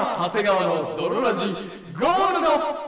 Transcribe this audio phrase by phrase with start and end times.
[0.00, 2.80] 長谷川の泥ラジゴールド。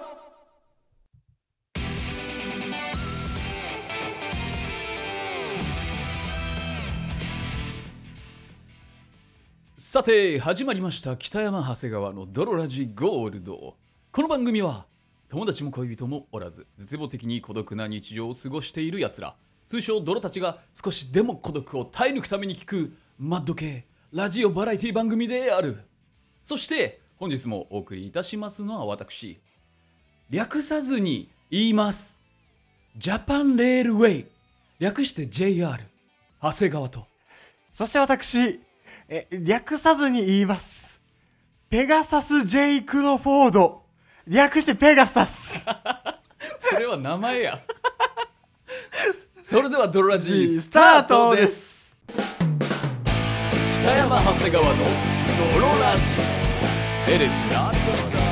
[9.77, 13.77] さて始まりました北山長谷川の泥ラジゴールド。
[14.11, 14.87] この番組は
[15.29, 19.35] 友達も恋人もおらず絶望的に孤独な日常を過ごしている奴ら。
[19.67, 25.83] 通称泥たちが少しでも孤独を耐え抜くために聞くマッド系ラジオバラエティ番組である。
[26.43, 29.39] そして本日もお送りいたしますのは私
[30.29, 32.21] 略さずに言います
[32.97, 34.27] ジャパンレールウェイ
[34.81, 35.79] 略して JR
[36.43, 37.07] 長谷川と
[37.71, 38.61] そして私、
[39.09, 41.01] え、略さずに言います。
[41.71, 43.83] ペガサス・ジェイ・クロフォード。
[44.27, 45.65] 略してペガサス。
[46.59, 47.61] それは名前や
[49.45, 51.97] それではドロラジーススタートですす
[53.81, 56.42] 北山長谷川のドロラジエ
[57.19, 58.23] レスなドロ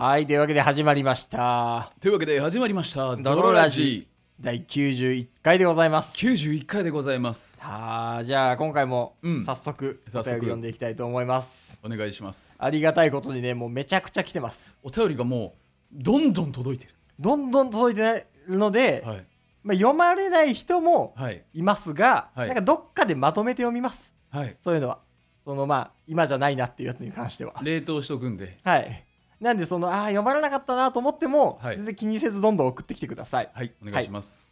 [0.00, 1.90] はい、というわけで始まりました。
[2.00, 4.08] というわけで始まりましたドロラジ
[4.42, 6.14] 第91回でございます。
[6.16, 11.78] 91回でございますさあ、じゃあ今回もうん早速、お早速便り読んでいきたいと思います。
[11.84, 14.74] お願いしますありがたいことにね、もうめちゃくちゃ来てます。
[14.82, 15.56] お便りがも
[15.92, 16.88] うどんどん届いて
[17.18, 19.26] どんどん届いてるので、るはい
[19.62, 24.10] まあ、読まれない人もはいいますが、はいなんかどっかでまとめて読みます。
[24.30, 25.00] はいそういうのは。
[25.44, 27.56] そのまあ、今じゃないなっていうやつに関しては。
[27.62, 29.04] 冷凍しとくんではい。
[29.40, 33.50] なんで、その、ああ、読まれなかったなと思っても、はい全然気にせずどんどん送ってきてください。
[33.52, 34.48] はいお願いします、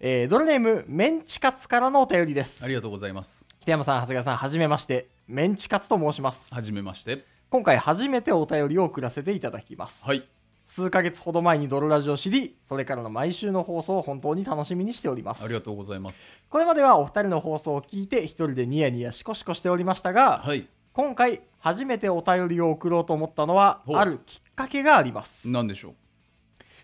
[0.00, 2.68] えー、ドルネーム、メンチカツからのお便りですあ。
[2.68, 5.08] りがとうございます北山さん、長谷川さん、はじめまして。
[5.28, 6.52] メンチカツと申します。
[6.52, 10.04] はじめまして今回初めてお便りを送らせていただきます。
[10.04, 10.24] はい
[10.66, 15.52] 数ヶ月ほど前にドロラジを知り、それからの毎週の放送を本当に楽しみにしておりますあり。
[15.52, 23.96] がとうございますこれまではお二人の放送を聞いて、一人でニヤニヤシコシコしておりましたが、はい今回初めてお便りを送ろうと思ったのはほう。
[23.96, 25.48] あるきっかけがあります。
[25.48, 25.94] 何でしょう？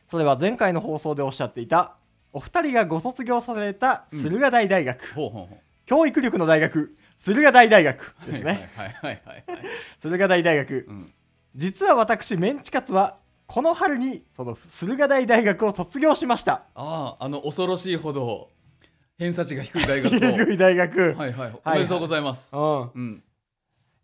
[0.09, 1.97] それは前回の放送でおっしゃっていた
[2.33, 5.59] お二人がご卒業された駿河台大学、ほうほうほう。
[5.85, 6.95] 教育力の大学。
[7.17, 8.71] 駿河台大学ですね。
[8.77, 9.45] はいはいはいはいはい。
[10.01, 11.13] 駿河台大学、うん。
[11.57, 13.17] 実は私メンチカツは
[13.47, 16.63] この春にその駿河台大学を卒業しました。
[16.75, 18.51] あああの恐ろしいほど
[19.19, 20.19] 偏差値が低い大学を。
[20.47, 21.53] 低い大学、はいはい。
[21.65, 22.81] おめでとうございます、うん。
[22.83, 23.23] うん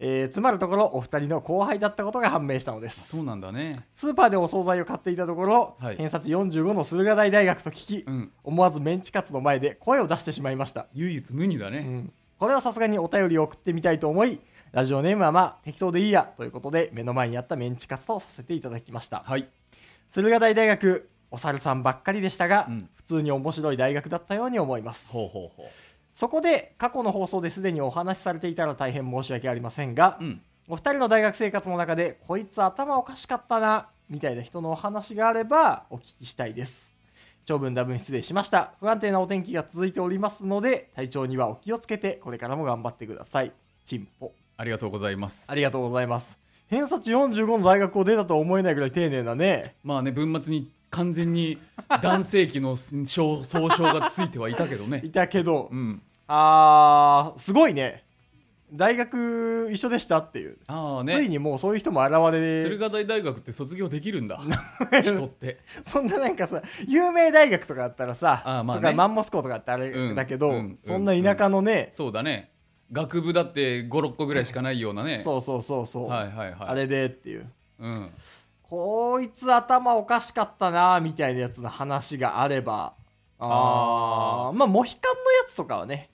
[0.07, 3.09] えーつまるところお二人の後輩だったことが判明したのです。
[3.09, 3.87] そうなんだね。
[3.97, 5.97] スーパーでお惣菜を買っていたところ、はい。
[5.97, 8.31] 偏差値45の駿河台大学と聞き、うん。
[8.43, 14.41] 思わずメンチカツの前で声を出してしまいました、唯一無二だね、うん、これはさすがにお便りを送ってみたいと思い
[14.73, 19.23] ラジオネームはまあ適当でいいやということで目の前にあったメンチカツとさせていただきました。
[19.27, 19.49] はい。
[20.11, 22.89] 駿河台大学お猿さんばっかりでしたが、うん。
[22.95, 25.09] 普通に面白い大学だったように思います。
[25.11, 25.65] ほうほうほ
[26.15, 30.43] そこで過去の放送ですでにお話しされていたら大変申し訳ありませんが、ううん。
[30.67, 36.95] お二人の大学生活の中でこいつ頭おかしかったなみたいな人のお話があればお聞きしたいです。
[37.45, 38.73] 長文多文失礼しました。
[38.81, 43.53] 不安定なお天気が続いておりますので体調にはお気をつけてこれからも頑張ってください。
[43.85, 44.33] チンポ。
[44.57, 45.51] ありがとうございます。
[45.53, 46.39] ありがとうございます。
[46.69, 49.75] 偏差値45の大学を出たとは思えないぐらい丁寧なね。
[49.83, 51.59] まあね文末に完全に
[52.01, 55.03] 男性器の総総称がついてはいたけどね。
[55.05, 58.05] いたけど、うんあーすごいね。
[58.73, 61.15] 大学一緒でしたっていう、ああね。
[61.15, 64.41] ついにもうそういう人も現れ駿河台大学って卒業できるんだ。
[65.03, 65.59] 人って。
[65.85, 68.83] そんななんかさ有名大学とかだったらさあーまあね。
[68.83, 70.79] とかマンモス校とかだってあれうんだけど、うん。
[70.85, 72.51] そんな田舎のね、そうだね。
[72.91, 75.21] 学部だって56個ぐらいしかないようなね。
[75.25, 76.57] そうそうそうそう、はいはいはい。
[76.61, 77.47] あれでっていう。
[77.79, 78.11] うん。
[78.63, 82.95] こいつ頭おかしかったなみたいなやつの話があれば。
[83.39, 84.57] ああー。
[84.57, 86.11] まあモヒカンのやつとかはね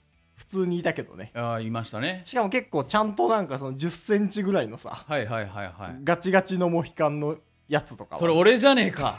[0.51, 1.31] 通にいたけどね。
[1.33, 2.23] ああいましたね。
[2.25, 5.97] しかも結構ちゃんとなんかその1 0ンチぐらいのさはいはいはいはい。
[6.03, 7.37] ガチガチのモヒカンの
[7.67, 8.19] やつとかは。
[8.19, 9.15] それ俺じゃねえか。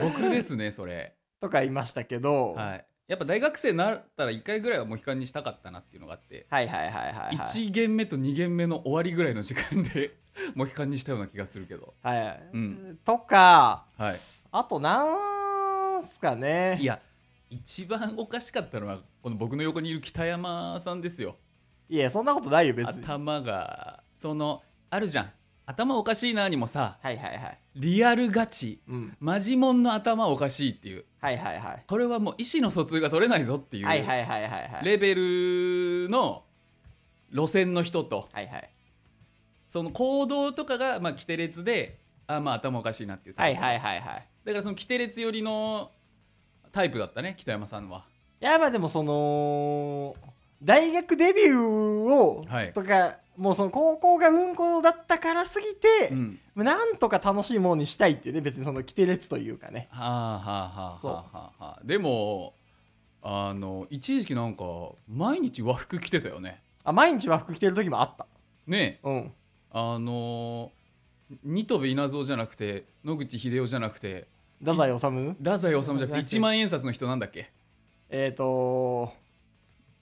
[0.00, 1.14] 僕ですねそれ。
[1.40, 2.86] とかいましたけど、はい。
[3.06, 6.46] やっぱ大学生になったら1回ぐらいはモヒカンにしたかったなっていうのがあって。
[6.50, 7.36] はいはいはいはいはい。
[7.36, 10.16] 1限目と2限目の終わりぐらいの時間で
[10.56, 11.94] モヒカンにしたような気がするけど。
[12.02, 12.98] はいはい、うん。
[13.04, 14.16] とかはい。
[14.50, 16.78] あとなんすかね。
[16.80, 17.00] いや
[17.50, 21.36] 一番おかしかったのはこの僕の横にいる北山さんですよ。
[21.88, 23.04] いやそんなことないよ別に。
[23.04, 25.30] 頭がそのあるじゃん。
[25.66, 27.58] 頭おかしいなにもさはいはいはい。
[27.76, 28.80] リアルガチ。
[28.88, 29.16] うん。
[29.20, 31.04] マジモンの頭おかしいっていう。
[31.20, 31.84] はいはいはい。
[31.86, 34.84] これはもう意思の疎通が取れないぞっていうはいはいはいはいはい。
[34.84, 36.44] レベルの
[37.32, 38.28] 路線の人と。
[38.32, 38.70] はいはい。
[39.68, 44.28] その行動とかがまあキテレツであまあ頭おかしいなっていうはいはいはいはい。
[44.44, 45.90] だからそのキテレツ寄りの
[46.74, 48.04] タイプだったね北山さんは。
[48.40, 50.16] いやまあでもその
[50.60, 52.72] 大学デビューを、はい。
[52.72, 56.40] とかもうその高校がうんこだったからすぎて、うん。
[56.56, 59.86] なんとか楽しいものにしたいっていうね別にその規定列というかね。
[59.90, 61.64] はあはあはあはあはあ。
[61.64, 62.54] はあでも
[63.22, 64.64] あの一時期なんか
[65.08, 66.60] 毎日和服着てたよね。
[66.82, 68.26] あ毎日和服着てる時もあった。
[68.66, 68.98] ね。
[69.04, 69.32] えうん。
[69.70, 70.72] あの
[71.44, 74.26] 新渡戸稲造じゃなくて野口英世じゃなくて
[74.60, 75.06] 太宰治？
[75.38, 77.50] 太宰治じゃなくてだって1万円札の人なんだっけ？
[78.10, 79.12] えっ、ー、と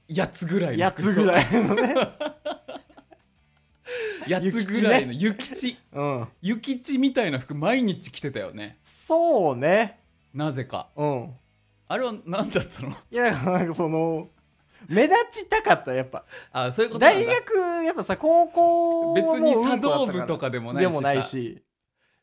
[0.09, 1.95] 8つぐらいの8つぐらいのね。
[4.27, 5.13] 8つぐらいの。
[5.13, 5.77] 諭吉。
[5.93, 6.29] うん。
[6.43, 8.79] 諭吉みたいな服毎日着てたよね。
[8.85, 9.99] そうね。
[10.33, 10.89] なぜか。
[10.97, 11.31] うん。
[11.89, 12.91] あれは何だったの？
[13.11, 14.29] いやなんかその
[14.89, 16.25] 目立ちたかったやっぱ。
[16.53, 20.91] あそういうこと大学やっぱさ高校別に茶道部かとかでもないしさ。
[20.91, 21.63] でもないし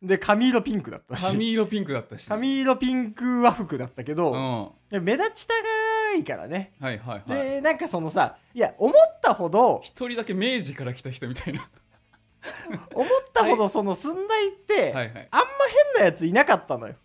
[0.02, 1.26] で髪色ピンクだったし。
[1.26, 2.28] 髪色ピンクだったし。
[2.28, 5.04] 髪色ピンク和服だったけど、うん。
[5.04, 5.60] 目立ちたが
[6.18, 6.74] いからね。
[6.80, 11.70] はいはいでなんかそのさいや思ったほど一人だけ明治から来た人みたいな。
[12.96, 15.28] 思ったほどその寸大って、はいはい。
[15.32, 15.48] あんま
[15.96, 16.96] 変なやついなかったのよ。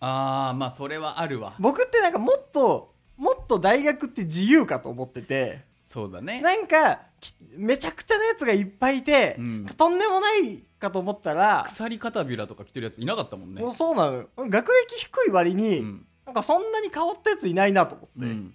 [0.00, 1.54] ああまあそれはあるわ。
[1.60, 5.60] 僕ってなんかもっともっと大学って自由かと思ってて。
[5.86, 6.40] そうだね。
[6.40, 6.98] なんかき
[7.56, 9.66] めちゃくちゃなやつがいっぱいいて、うん。
[9.66, 13.62] とんでもないかと思ったら、鎖片びらとか着てるやついなかったもんね。
[13.62, 14.28] もうそうなのよ。
[14.36, 16.06] 学歴低い割に、うん。
[16.26, 18.54] なんかそんなに変わったやついないなと思って、うん。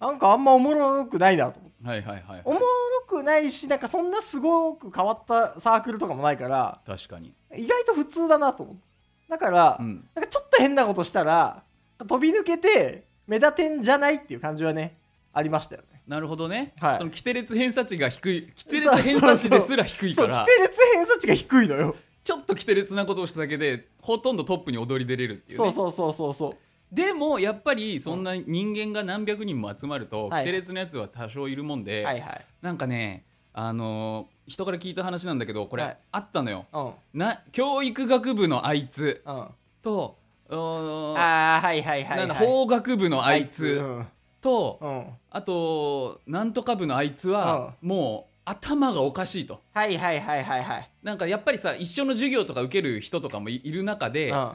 [0.00, 1.86] なんかあんまおもろくないなと思って。
[1.86, 2.42] はいはいはい。
[2.44, 2.64] おもろ
[3.06, 7.32] くないしなんかそんなすごく変わったサークルとかもないから確かに。
[7.56, 8.82] 意外と普通だなと思って。
[9.28, 10.08] だから、うん。
[10.14, 11.62] なんかちょっと変なことしたら
[11.98, 14.96] 飛び抜けて目立てんじゃないっていう感じはね
[15.32, 16.98] ありましたよねなるほどね、はい。
[16.98, 20.36] そのキテレツ偏差値が低いキテレツ偏差値ですら低いから。
[20.36, 21.96] そう規定列偏差値が低いのよ。
[22.22, 25.64] ちょっとキテレツなことをしただけでほとんどトップに躍り出れるっていうね。
[25.64, 26.56] そうそうそうそうそう。
[26.92, 30.44] でもやっぱりそんな人間が何百人も集まると、はい。
[30.44, 32.46] キテレツのやつは多少いるもんで、はいはい。
[32.62, 35.98] なんかねあのー人から聞いた話なんだけどこれ、はい。
[36.12, 36.66] あったのよ。
[36.72, 36.94] うん。
[37.18, 39.22] な教育学部のあいつ。
[39.82, 40.18] と
[40.48, 44.06] うーんあーはいはいはい、はい、なんだ法学部のあいつうん
[44.46, 45.06] と、うん。
[45.30, 49.60] あとなんとか部のあいつは、もう頭がおかしいと。
[49.72, 50.90] はいはいはいはいはい。
[51.02, 54.52] なんかやっぱりさ一緒の授業とか受ける人とかもいいる中で、うん。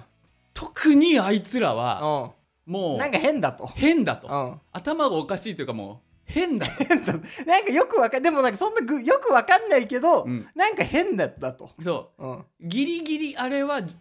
[0.54, 2.34] 特にあいつらは
[2.68, 3.68] うもうんなんか変だと。
[3.68, 4.62] 変だと、うん。
[4.72, 6.72] 頭がおかしいというかもう変だと。
[6.86, 7.14] 変だ
[7.46, 10.48] なんかよくわかんでもなんかそんなぐよくわかんないけど、うん。
[10.56, 12.26] なんか変だったと、そう。
[12.26, 13.98] ん、うギリギリあれはじ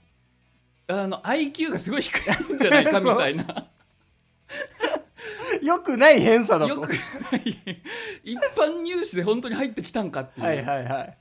[0.87, 2.17] あの IQ がすごい低
[2.51, 3.45] いんじゃないかみたいな
[5.63, 6.75] よくない偏差だと。
[6.75, 6.97] よくない。
[8.25, 10.47] 一般入試で本当に入ってきたんかっていう。
[10.47, 11.19] はいはいはい。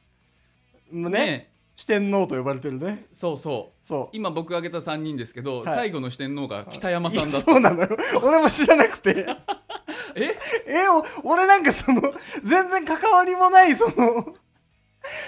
[0.91, 1.49] もうねね。
[1.75, 3.05] 四天王と呼ばれてるね。
[3.13, 3.87] そうそう。
[3.87, 4.09] そう。
[4.11, 5.75] 今僕挙げた3人ですけど、はい。
[5.75, 7.51] 最後の四天王が北山さんだった。
[7.51, 7.97] そうなのよ。
[8.21, 9.25] 俺も知らなくて。
[10.15, 10.35] え？
[10.67, 10.87] え
[11.23, 12.01] お俺なんかその
[12.43, 14.35] 全然関わりもないその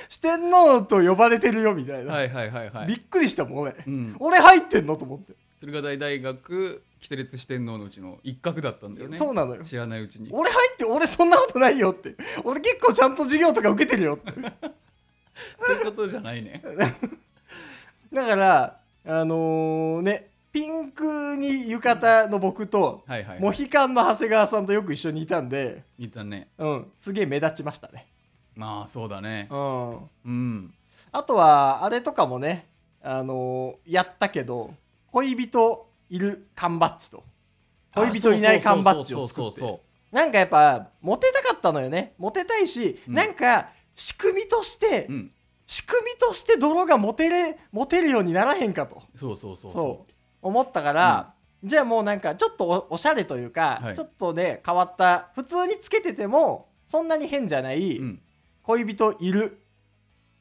[0.09, 4.97] 四天王と呼ばれてるよみたいな、はいはいはいはい、びっくりしたもん俺、うん、俺入ってんの？
[4.97, 9.18] と思って、駿河台大学キテレツ四天王のうちの一角だったんだよね。
[9.18, 9.63] そうなのよ。
[9.63, 10.30] 知らないうちに。
[10.31, 12.15] 俺入って俺そんなことないよって。
[12.44, 14.31] 俺結構ちゃんと授業とか受けてるよって。
[15.59, 16.62] そういうことじゃないね。
[18.13, 23.39] だからあのーねピンクに浴衣の僕と、はいはい。
[23.39, 26.50] モヒカンの長谷川さんとよく一緒にいたんでいたね。
[26.60, 28.05] うんすげえ目立ちましたね。
[28.55, 29.48] まあそうだね。
[29.50, 29.98] うん。
[30.25, 30.74] うん。
[31.12, 32.67] あとはあれとかもね
[33.01, 34.75] あのーやったけど
[35.12, 37.24] 恋人いる缶バッジと。
[37.96, 39.82] 恋人いない缶バッジを作って。
[40.12, 42.13] なんかやっぱモテたかったのよね。
[42.18, 43.15] モテたいし、うん。
[43.15, 45.32] なんか仕組みとして、うん。
[45.65, 49.01] 仕組みとして泥がモテれモテるようにならへんかと。
[49.15, 50.13] そうそうそうそう。
[50.41, 53.96] 思ったから、じゃあもうなんかちょっとおおしゃれというか、はい。
[53.96, 55.30] ちょっとね変わった。
[55.34, 58.22] 普通につけててもそんなに変じゃない、うん。
[58.63, 59.61] 恋人いる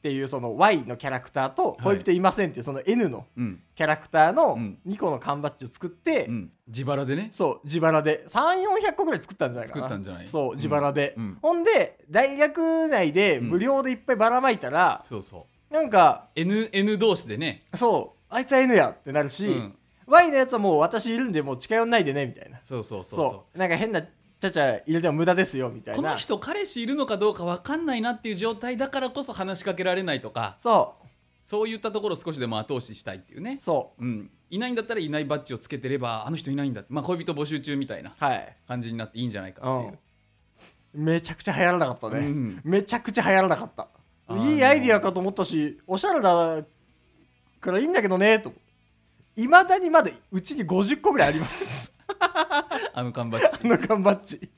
[0.01, 1.97] っていうその Y のキャラクターとはい。
[1.97, 3.61] 恋人いませんっていうその N のうん。
[3.75, 4.79] キャラクターのうん。
[4.87, 6.51] 2個の缶バッジを作って、うん。
[6.67, 7.29] 自腹でね。
[7.31, 8.25] そう自腹で。
[8.27, 9.81] 3400個ぐらい作ったんじゃないかな。
[9.83, 10.27] 作ったんじゃない？
[10.27, 11.23] そう自腹で、うん。
[11.23, 17.65] うんほんで大学内で無料でいっぱいばらまいたら、そうそなんかう N, N 同士でね。
[17.75, 19.75] そうあいつは N やってなるし、うん。
[20.07, 22.59] Y のやつはもう私いるんでもう近寄んないでねみたいな。
[22.65, 23.29] そうそうそうそう。
[23.29, 23.57] そう。
[23.59, 24.01] なんか変な
[24.41, 26.01] ちゃちゃ入れても無駄ですよみたいな。
[26.01, 30.57] この人彼氏いるのかどうか分かんないなっていう状態だからこそ話しかけられないとか。
[30.61, 30.95] そ
[31.45, 33.57] そういったところを少しでも後押ししたいっていうね。
[33.59, 34.05] うそう。
[34.05, 38.15] ん、いないんだったらいないバッジをつけてればあの人いないんだって、まあ、恋人募集中みたいな
[38.67, 39.99] 感じになっていいんじゃないかっていう、
[40.93, 42.61] めちゃくちゃ流行らなかったね、うん。
[42.63, 43.87] めちゃくちゃ流行らなかった。
[44.37, 46.63] いいアイディアかと思ったしおしゃれだ
[47.59, 48.53] からいいんだけどねと。
[49.35, 51.90] いまだにまだうちに50個ぐらいあります
[52.93, 54.49] あの缶バッあジの缶バッジ。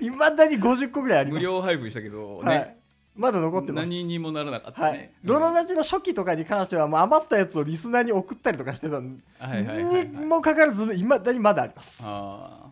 [0.00, 1.38] いまだに50個ぐらいあります。
[1.38, 2.76] 無料配布したけどね、はい、
[3.14, 3.84] まだ残ってます。
[3.88, 4.92] 何にもならなかったはい。
[4.92, 10.06] ね、、ドロラジの初期とかに関してはもう余ったやつをリスナーに送ったりとかしてたんはいはいはいはい。
[10.08, 12.00] にもかかわらずいまだにまだあります。
[12.02, 12.66] あ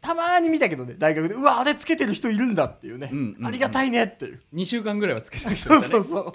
[0.00, 1.34] たまーに見たけどね大学で。
[1.34, 3.46] うわあれつけてる人いるんだっていうね、うんうんうん。
[3.46, 4.40] ありがたいねっていう。
[4.54, 6.32] ー2週間ぐらいはつけてる人 そうそうそう。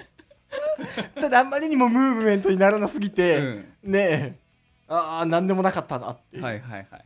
[1.19, 3.91] ただあんまりにもムーブメントにならなすぎて、うん。
[3.91, 4.41] ねえ。
[4.87, 7.05] ああ何でもなかったなっていう、はいはいはいはい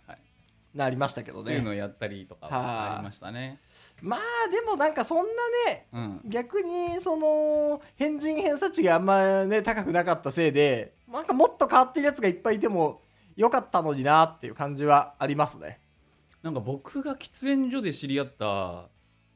[0.75, 1.43] なりましたけどね。
[1.43, 3.59] っていうのをやったりとかはありましたね。
[4.01, 4.19] まあ
[4.51, 5.31] でもなんかそんな
[5.71, 6.21] ねうん。
[6.25, 13.01] 逆にその変人偏差値があんまね高くなかったせいでなんかもっと変わってるやつがいっぱいいても
[13.37, 15.79] よかったのになっていう感じはありますね。
[16.43, 18.45] なんか僕が喫煙所で知り合った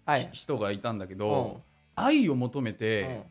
[0.05, 1.19] はい、人がいたんだけうん。
[1.19, 1.61] ど、
[1.95, 2.77] 愛を求めうん。
[2.77, 3.23] て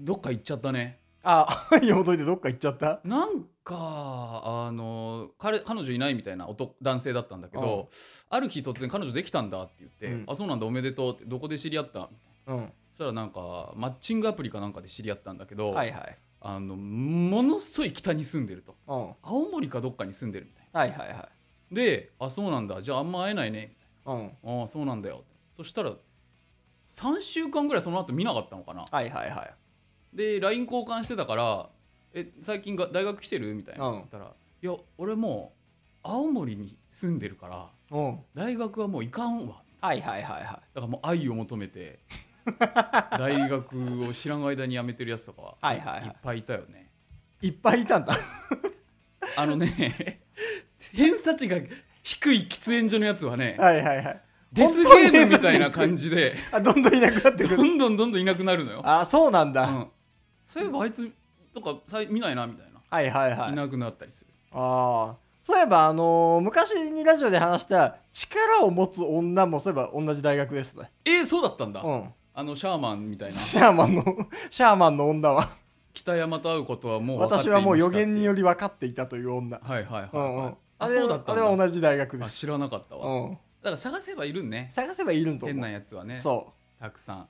[0.00, 3.00] どっか行っちゃったねあ愛を求めてどっか行っちゃった？
[3.04, 7.88] なんかあの彼彼女いないみたいな男男性だったんだけど、
[8.30, 10.24] ある日突然彼女できたんだって言って、うん。
[10.26, 12.08] あそうなんだおめでとうってどこで知り合った？
[12.46, 12.72] うん。
[12.92, 16.18] そしたらなんかマッチングアプリかなんかで知り合ったんだけど、はいはい。
[16.40, 18.74] あのものすごい北に住んでると。
[18.86, 19.08] うん。
[19.08, 21.14] は青森かどっかに住んでるみたいいはいはい。
[21.14, 21.28] な
[21.70, 22.80] であそうなんだ。
[22.80, 23.74] じゃああんま会えないね。
[24.06, 24.18] みうん。
[24.20, 25.24] たいなああそうなんだよ。
[25.54, 25.92] そしたら
[26.88, 28.86] 3週間ぐらいその後見なかったのかな。
[28.90, 29.54] はいはいはい
[30.12, 31.68] で LINE 交換してたから
[32.12, 33.86] 「え最近が大学来てる?」みたいな。
[33.86, 33.94] うん。
[33.94, 35.52] 言ったら「いや俺も
[36.04, 38.18] う青森に住んでるからうん。
[38.34, 40.44] 大学はもう行かんわ」はいはいはいはい。
[40.44, 42.00] だからもう愛を求めて
[43.18, 46.08] 大学を知らん間に辞めてるやつとかははいはいはい。
[46.08, 46.90] っぱいいたよね。
[47.42, 48.16] いっぱいいたんだ。
[49.36, 50.20] あのね
[50.92, 51.56] 偏差値が
[52.02, 54.20] 低い喫煙所のやつはねはいはいはい。
[54.52, 59.86] デスゲームみたいな感じであどんどんいなくなってくどるんどんどんどんいなくなるのよ、あそうなんだ、うん、
[60.50, 61.08] そういえばあいつ
[61.54, 63.52] とかさい見ないなみたいな、はいはいはい。
[63.52, 64.30] いなくなったりする。
[64.50, 70.90] ああそういえばあのー昔にラジオで話した力を持つ女もそういえば同じ大学ですね。
[71.04, 72.04] えー、そうだったんだ、うん。
[72.34, 73.34] あのシャーマンみたいな。
[73.36, 74.04] シャーマンの
[74.50, 75.50] シャーマンの女は。
[75.92, 79.60] 北山と会うことはもう分かっていました私はもう予言により分かっていたという女。
[79.62, 80.10] はいはいはい、はい。
[80.14, 80.46] うんうん。
[80.46, 81.32] ああれそうだったんだ。
[81.34, 82.26] あれは同じ大学です。
[82.26, 83.30] あ知らなかったわ、うん。
[83.30, 84.68] だから探せばいるんね。
[84.72, 85.54] 探せばいるんと思う。
[85.54, 86.18] 変なやつはね。
[86.18, 87.28] そたくさん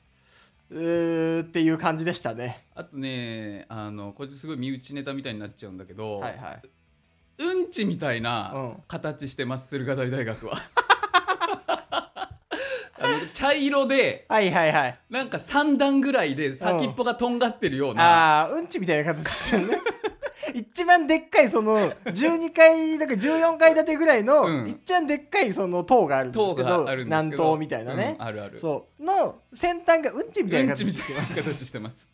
[0.70, 2.64] っていう感じでしたね。
[2.74, 6.62] あとねあのこいつすごい身内ネタみたいになっちゃうんだけど、はいはい。
[7.42, 8.76] うんちみたいなうん。
[8.86, 10.54] 形してます駿河台大学は。
[13.02, 14.98] あの茶色ではいはいはい。
[15.10, 19.78] なんか3段ぐらいで先っぽがとんがってるような、ああうんちみたいな形してるね
[20.54, 24.68] 一番でっかいその12階だから14階建てぐらいの、うん。
[24.68, 26.86] 一番でっかいその塔があるんです塔けど。
[27.04, 28.60] 南東みたいなね、うんあるある。
[28.60, 29.04] そう。
[29.04, 32.10] の先端がうんちみたいな形してます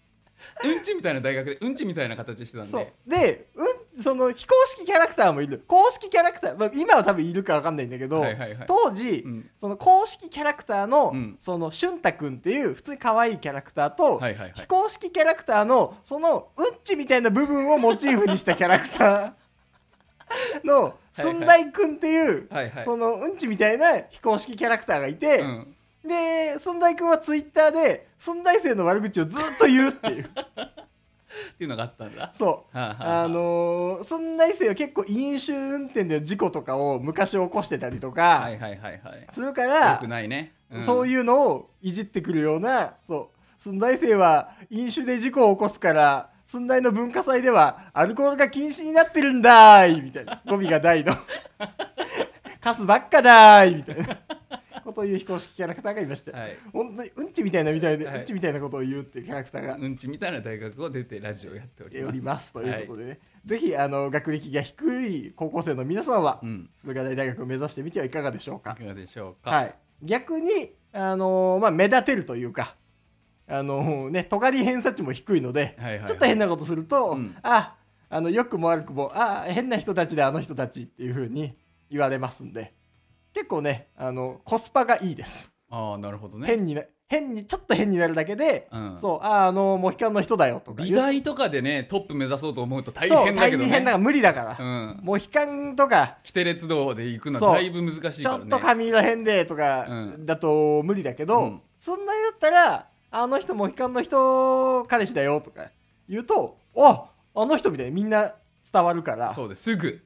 [0.64, 2.92] うんちみたいな大学でうんちみたいな形してたんで。
[3.06, 5.62] で、うん、その非公式キャラクターもいる。
[5.66, 8.66] 公式キャラクター、まあ、今は多分いるか分かんないんだけど、はいはいはい。
[8.66, 9.50] 当時、うん。
[9.60, 11.38] その公式キャラクターの、うん。
[11.40, 14.52] その俊太くんっていう普通に可愛いキャラクターと、はいはいはい。
[14.54, 22.84] 非公式キャラクターのそのうんちみたいな部分をモチーフにしたキャラクターの寸大くんっていう、はいはい。
[22.84, 25.75] そのうんちみたいな非公式キャラクターがいて、うん
[26.06, 30.28] で寸大くんはツイッターで寸大生の悪口をずっと言うっていう。
[31.54, 32.32] っていうのがあったんだ。
[32.34, 32.76] そう。
[32.76, 33.24] はあはあはあ。
[33.24, 39.00] あのー、寸大生は結構飲酒運転で事故とかを昔起こしてたりとはかいはいはいはい。
[39.32, 43.62] するかよら、くないね、うそういうのをいじってくるようなそう。
[43.62, 50.40] 寸大生は飲酒で事故を起こすから寸大の文化祭ではアルコールが禁止になってるんだーいみたいな。
[50.46, 51.14] 語尾が大の。
[52.60, 54.18] カスばっかだーいみたいな
[54.86, 56.56] ことを言う非公式キャラクターがいました、んはい。
[56.72, 58.20] 本当にうんちみたいなみたいで、はい。
[58.20, 59.76] うんちみたいなことを言うっていうキャラクターが。
[59.76, 62.24] うんちみたいな大学を出てラジオやっております。
[62.24, 66.22] ますということでね、ぜひあの学歴が低い高校生の皆さん。
[66.22, 68.72] は駿河台大学を目指してみてはいかがでしょうか。
[68.72, 72.76] いかがでしょうか、はい、逆に、あのーまあ、目立てるというか、
[73.48, 76.08] あのーね、尖り偏差値も低いので、はいはいはい。
[76.08, 77.36] ちょっと変なことすると、うん。
[77.42, 77.76] あ
[78.08, 81.56] あの良くも悪くもあ変な人たちであの人たちっていう風に
[81.90, 82.72] 言われますんで
[83.36, 86.46] 結構ねあのコスパがいいです、ああなるほどね。
[86.46, 88.98] 変にな変にちょっと変になるだけで、うん。
[88.98, 93.64] そうああのモヒカンの人だよとか美大とかでねトップ目指そうと思うと大そう変だけどね。
[93.68, 95.00] 大変だから無理だから、うん。
[95.02, 98.44] モヒカンとか規定列道で行くのそうはだいぶ難しいちょからね。
[98.46, 100.24] っと髪色変でとかうん。
[100.24, 101.60] だと無理だけど、うん。
[101.78, 105.66] そんなにだったらあの人モヒカンの人彼氏だよとか
[106.08, 108.32] 言うとああの人みたいにみんな
[108.72, 109.26] 伝わるから。
[109.28, 109.62] そうそうです。
[109.62, 110.00] すぐ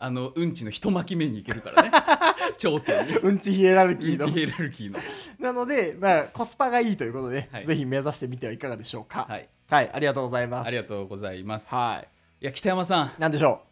[0.00, 1.90] あのうんちの一巻き目に行けるからね。
[2.56, 3.16] 頂点に。
[3.16, 4.26] うんちヒエラルキーの。
[4.26, 4.98] うんちヒエラルキーの。
[5.40, 7.66] なので、まあ、コスパがいいということで、はい。
[7.66, 9.26] ぜひ目指してみてはいかがでしょうか。
[9.28, 9.48] はい。
[9.68, 10.68] はい、ありがとうございます。
[10.68, 11.74] ありがとうございます。
[11.74, 12.04] は
[12.40, 12.44] い。
[12.44, 13.12] や北山さん。
[13.18, 13.62] なんでしょ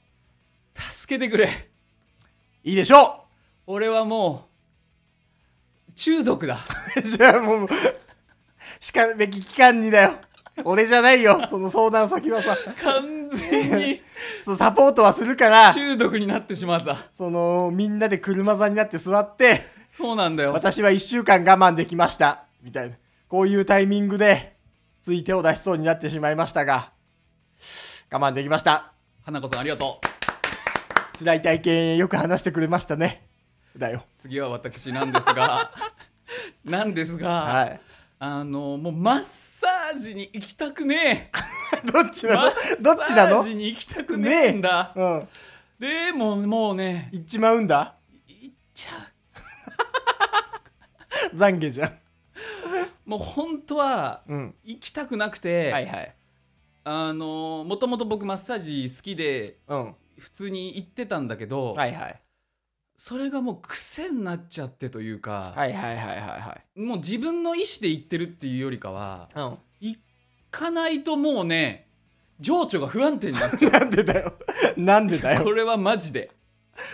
[0.75, 1.45] 助けてくれ。
[1.45, 1.49] う
[2.69, 3.25] いいでしょ
[3.67, 4.49] 俺はも
[5.89, 6.59] う中毒だ。
[6.97, 7.69] う じゃあもう
[8.81, 10.17] しかるべき機関にだよ。
[10.65, 12.57] 俺じゃないよその相談先はさ。
[12.83, 14.03] 完全に
[14.47, 16.97] そうサポートはするから中毒になってしまった。
[17.13, 20.53] そのみんなで車座になって座ってそうなんだよ。
[20.53, 22.45] 私は1週間我慢できました。
[22.63, 22.95] みたいな。
[23.27, 24.55] こういうタイミングで
[25.03, 26.93] つい手を出しそうになってしまいましたが
[28.09, 28.93] 我慢できました。
[29.25, 30.01] 花子さんありがと
[31.19, 31.19] う。
[31.19, 33.27] 辛い体験よく話してくれましたね。
[33.77, 34.05] だよ。
[34.17, 35.73] 次は私なんですが
[36.65, 37.81] なんですが、はい。
[38.21, 41.33] あのもうマッサージに行きたくね
[41.93, 42.41] どっちなの？
[42.83, 43.39] どっちなの？
[43.39, 45.29] ッサージに行きたくねえんだ、うん。
[45.79, 47.09] でももうね。
[47.13, 47.97] 行っちまうんだ？
[48.27, 48.93] 行っちゃ
[51.35, 51.89] 懺悔じゃん。
[51.89, 51.93] う
[53.05, 54.55] もう本当はうん。
[54.65, 56.15] 行きたくなくて、はいはい。
[56.85, 59.95] あのもともと僕マッサージ好きでうん。
[60.19, 62.21] 普通に行ってたんだけど、はいはい。
[62.97, 69.59] それがもう癖になっちゃってというか、はいはいはいはもう自分の意思で行ってるっていうよりかはいはい行
[70.59, 71.87] かないともうね
[72.41, 73.71] 情緒が不安定になっちゃう。
[73.71, 74.33] ん なんでだよ。
[74.77, 75.43] なんでだよ。
[75.43, 76.31] うこれはマジで。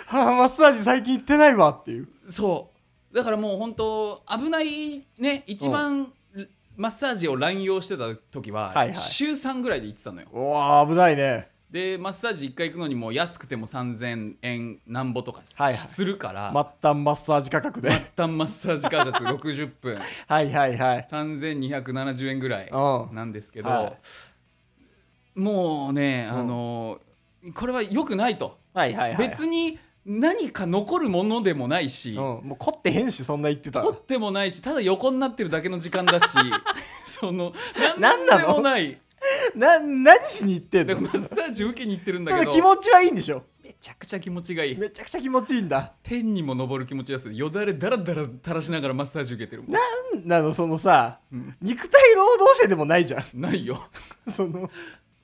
[0.07, 2.09] はあマッサージ最近行ってないわっていう。
[2.29, 2.71] そ
[3.13, 3.17] う。
[3.17, 6.13] だからもう本当危ないね一番
[6.77, 8.97] マッサージを乱用してた時は、はいはい。
[8.97, 10.29] 週3ぐらいで行ってたのよ。
[10.33, 17.89] うわー危ないねでマッサージ1回行くのにもう安くても3000円なんぼとかするから、末端マッサージ価格で。
[17.89, 19.99] 一旦マッサージ価格60分。
[20.29, 21.07] はいはいはい。
[21.11, 23.15] 3270円ぐらいうん。
[23.15, 23.95] なんですけど、は
[25.35, 27.01] もうね、あの
[27.55, 32.17] これは良くないと、はいはいはい別に何か残るものでもないし、うん。
[32.19, 33.87] もう凝ってへんしそんな言ってたら。
[33.87, 36.37] 凝ってもないしただ横になってるだけの時間だし。
[37.09, 37.55] その
[37.99, 38.47] なんなの？
[38.47, 39.01] でもない
[39.55, 40.95] な何しに行ってんの？
[40.95, 42.51] だからマッサージ受けに行ってるんだたけど。
[42.51, 43.45] だ気持ちはいいんでしょ？
[43.63, 44.77] めちゃくちゃ気持ちがいい。
[44.77, 45.93] めちゃくちゃ気持ちいいんだ。
[46.03, 49.73] 天にも昇る気持ちやすいよだれだらだら垂らしながらマッサージ受けてるもん。
[49.73, 51.57] なんなのそのさ、ん。
[51.61, 53.41] 肉体労働者でもないじゃん。
[53.41, 53.81] ないよ。
[54.29, 54.71] その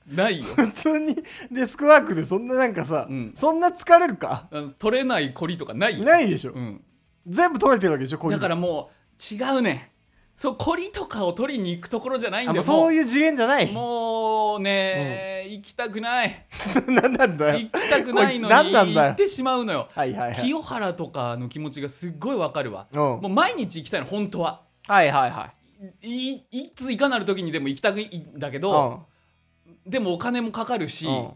[0.07, 0.45] ないよ。
[0.55, 1.15] 普通に
[1.51, 3.33] デスクワークでそんななんかさ、うん。
[3.35, 4.47] そんな疲れるか？
[4.51, 6.05] あの取れないコリとかないよ。
[6.05, 6.81] ないでしょ、うん、
[7.27, 9.91] 全部取れてるわけでしょこれだからもう違うね
[10.39, 13.69] そうコリとかを取りに行くところじゃないんあもうそういう次元じゃない。
[13.73, 16.45] もうね、行きたくない。
[16.87, 17.59] 何なんだよ。
[17.59, 19.07] 行きたくないのこいつに何なんだよ。
[19.07, 19.89] 行ってしまうのよ。
[19.93, 20.41] はいはいはい。
[20.41, 22.87] 清原とかの気持ちがすっごいわかるわ。
[22.89, 22.99] うん。
[22.99, 24.61] もう毎日行きたいの本当は。
[24.87, 25.51] はいはいは
[26.01, 26.07] い。
[26.07, 29.05] いいついかなる時にでも行きたくいいんだけうど、ん。
[29.85, 31.31] でもお金もかかるし、うん。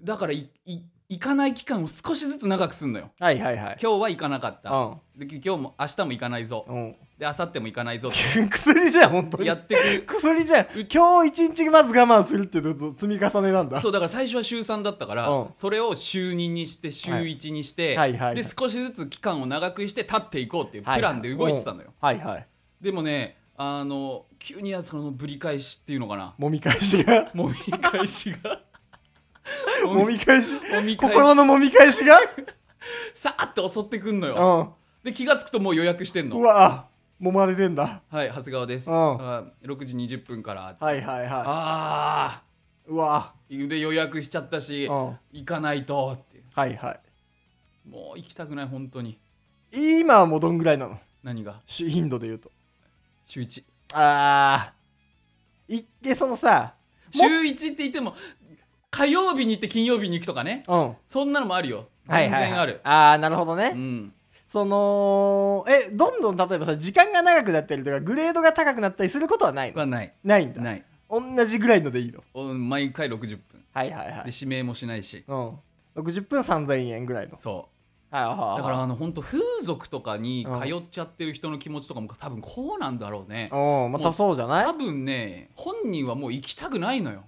[0.00, 3.10] だからいい行かない期間を少しずつ長くすんのよ。
[3.18, 3.78] はいはいはい。
[3.82, 5.26] 今日は行かなかった、うん。
[5.26, 8.12] で今日も明日も行かないぞ、うんで明後日も行かないぞっ
[8.48, 9.42] 薬じゃん本当に。
[9.42, 10.14] てやってく。
[10.16, 10.66] 薬じゃん。
[10.90, 13.78] 今日一日まず我慢するってこと積み重ねなんだ。
[13.78, 15.48] そうだから最初は週3だったから、うん。
[15.52, 18.36] それを週2にして週1にして、はいはいはい。
[18.36, 22.46] で少しずつ期間を長くして立っていこうっていうプランで動いてたのよ、はいはい。
[22.80, 26.32] でもねあの急にそのぶり返しっていうのかな。
[26.40, 27.30] 揉み返しが？
[27.34, 28.62] もみ返しが？
[29.84, 30.54] 揉み返し？
[30.54, 31.14] もみ返し。
[31.14, 32.18] 心の揉み返しが？
[33.12, 34.72] さーって襲ってくんのうよん。
[35.04, 36.88] で気が付くともう予約してんうのわ
[37.20, 38.02] 揉まれてんだ。
[38.08, 38.96] はい長谷川です、うん。
[38.96, 40.76] あ6時20分から。
[40.80, 42.42] はいはいはあ
[42.88, 43.34] いうわ。
[43.50, 45.18] ーで予約しちゃったし、うん。
[45.32, 46.18] 行かないと。
[46.18, 46.76] ってはい。
[46.76, 46.98] は
[47.88, 49.18] もう行きたくない本当に。
[49.72, 50.98] い今はもうどんぐらいなの？
[51.22, 51.60] 何が？
[51.66, 52.50] し頻度で言うと。
[53.26, 55.74] 週1あー。
[55.74, 56.74] 行ってそのさ
[57.10, 58.14] 週1って言っても
[58.90, 60.64] 火曜日に行って金曜日に行くとかね。
[60.66, 60.96] うん。
[61.06, 61.88] そんなのもあるよ。
[62.08, 62.40] はいはいはい。
[62.40, 64.12] 全然ある、ああなるほどね、うん
[64.50, 69.78] そのえどんどん例えばさ時間が長くなったりとかグレードが高くなったりすることはないの？
[69.78, 70.12] はない。
[70.24, 70.60] ないんだ。
[70.60, 70.84] ない。
[71.08, 72.20] 同じぐらいのでいいの？
[72.34, 73.40] お毎回60分。
[73.72, 74.24] はいはいはい。
[74.24, 75.22] で指名もしないし。
[75.28, 75.52] うん。
[75.94, 77.36] 60分3000円ぐらいの。
[77.36, 77.68] そ
[78.10, 78.54] はいはいはい。
[78.54, 83.50] うだからあの本当風俗とかに通っちゃってる人の気持ちとかも多分こうなんだろうね。
[83.52, 83.92] うん。
[83.92, 84.66] またそうじゃない？
[84.66, 87.22] 多分ね本人はもう行きたくないのよ。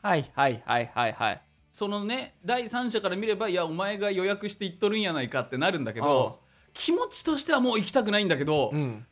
[0.00, 1.42] はいはいはいはいはい。
[1.72, 6.38] そのね第三者から見ればいやお前が予約して行っとるんやないかってなるんだけど
[6.78, 9.04] 気持ちとしてはもう行きたくないんだけど、うん。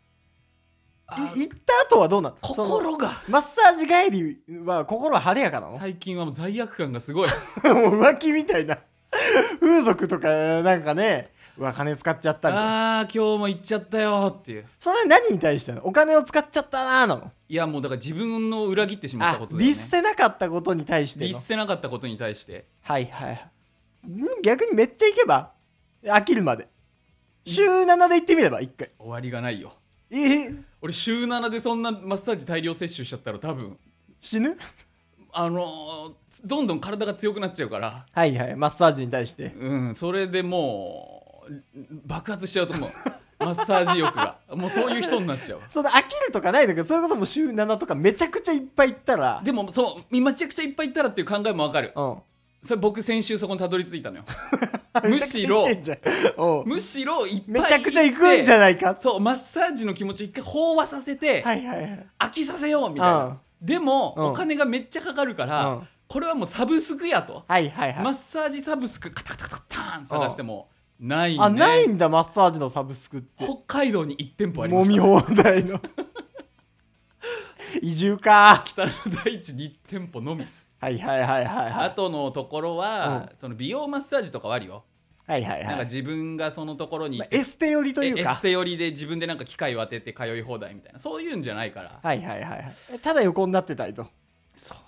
[1.08, 2.36] あい行った後はどうなの？
[2.42, 5.72] その心がマッサージ帰りは心は晴れやかなの？
[5.72, 7.28] も最近はもう罪悪感がすごい。
[7.28, 7.30] う
[7.62, 8.78] 浮気みたいな。
[9.60, 10.28] 風俗とか
[10.62, 11.32] なんかね。
[11.58, 13.00] うわ金使っちゃったみたいな。
[13.00, 14.66] あー今日も行っちゃったよっていう。
[14.78, 15.86] それは何に対してなの？
[15.86, 17.32] お金を使っちゃったなーなの。
[17.48, 19.66] いやもうだから自分の裏切ってしまったあことだよね。
[19.68, 21.26] 律せなかったことに対しての？
[21.26, 22.66] 律せなかったことに対して。
[22.82, 23.50] はいはい
[24.08, 25.52] ん逆にめっちゃ行けば？
[26.04, 26.68] 飽きるまで
[27.46, 28.90] 週7で行ってみれば一回。
[28.98, 29.72] 終わりがないよ。
[30.10, 33.76] えー、俺週7でそんなマッサージ大量摂取しちゃったら多分。
[34.20, 34.56] 死ぬ？
[35.32, 36.12] あのー
[36.44, 38.06] どんどん体が強くなっちゃうから。
[38.12, 39.52] はいはいマッサージに対して。
[39.58, 41.52] うんそれでもう
[42.06, 42.90] 爆発しちゃうと思う。
[43.38, 44.38] マッサージ欲が。
[44.50, 49.40] もうそういう人になっちゃうその飽きるとかないんだけどそれこそもう週7とかめちゃくちゃいっぱい行ったら。
[49.44, 51.92] でもそうめちゃくちゃいっぱいいったらっていう考えもわかる。
[51.94, 52.16] うん
[52.66, 54.24] それ僕先週そこにたどり着いたのよ。
[55.04, 55.66] むしろ
[56.64, 58.96] むしろいっぱいめちゃくちゃ行くんじゃないか。
[58.96, 62.06] そうマッサージの気持ちを一回飽和させて、はいはいはい。
[62.18, 63.38] 飽きさせようみたいな、うん。
[63.60, 64.24] でも、うん。
[64.30, 65.88] お金がめっちゃかかるから、うん。
[66.08, 68.04] これはもうサブスクやと、はいはいはい。
[68.04, 71.38] マッサージサブスクカタカタカタン探してもないね。
[71.40, 73.44] あないんだマッサージのサブスクって。
[73.44, 75.02] 北海道に1店舗ありました。
[75.02, 75.80] もみ放題の。
[77.82, 78.64] 移住か。
[78.66, 78.92] 北の
[79.24, 80.46] 大地に1店舗のみ
[80.86, 81.86] はいはいはいはいはい。
[81.86, 84.84] あとのところは、その美容マッサージとかはあるよ、
[85.26, 85.66] はいはいはい。
[85.66, 88.20] なんか自分がそのところに行まあエステ寄りというか。
[88.20, 91.00] えエステ寄りで自分でなんか機械を当てて通い放題みたいな。
[91.00, 91.98] そういうんじゃないから。
[92.00, 92.64] はいはいはいはい。
[92.94, 94.06] えただ横になってたりと。
[94.54, 94.78] そう。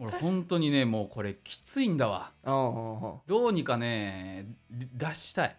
[0.04, 2.32] 俺本当にねもうこれきついんだわ。
[2.44, 3.14] うんうんう。
[3.14, 5.56] んどうにかね出したい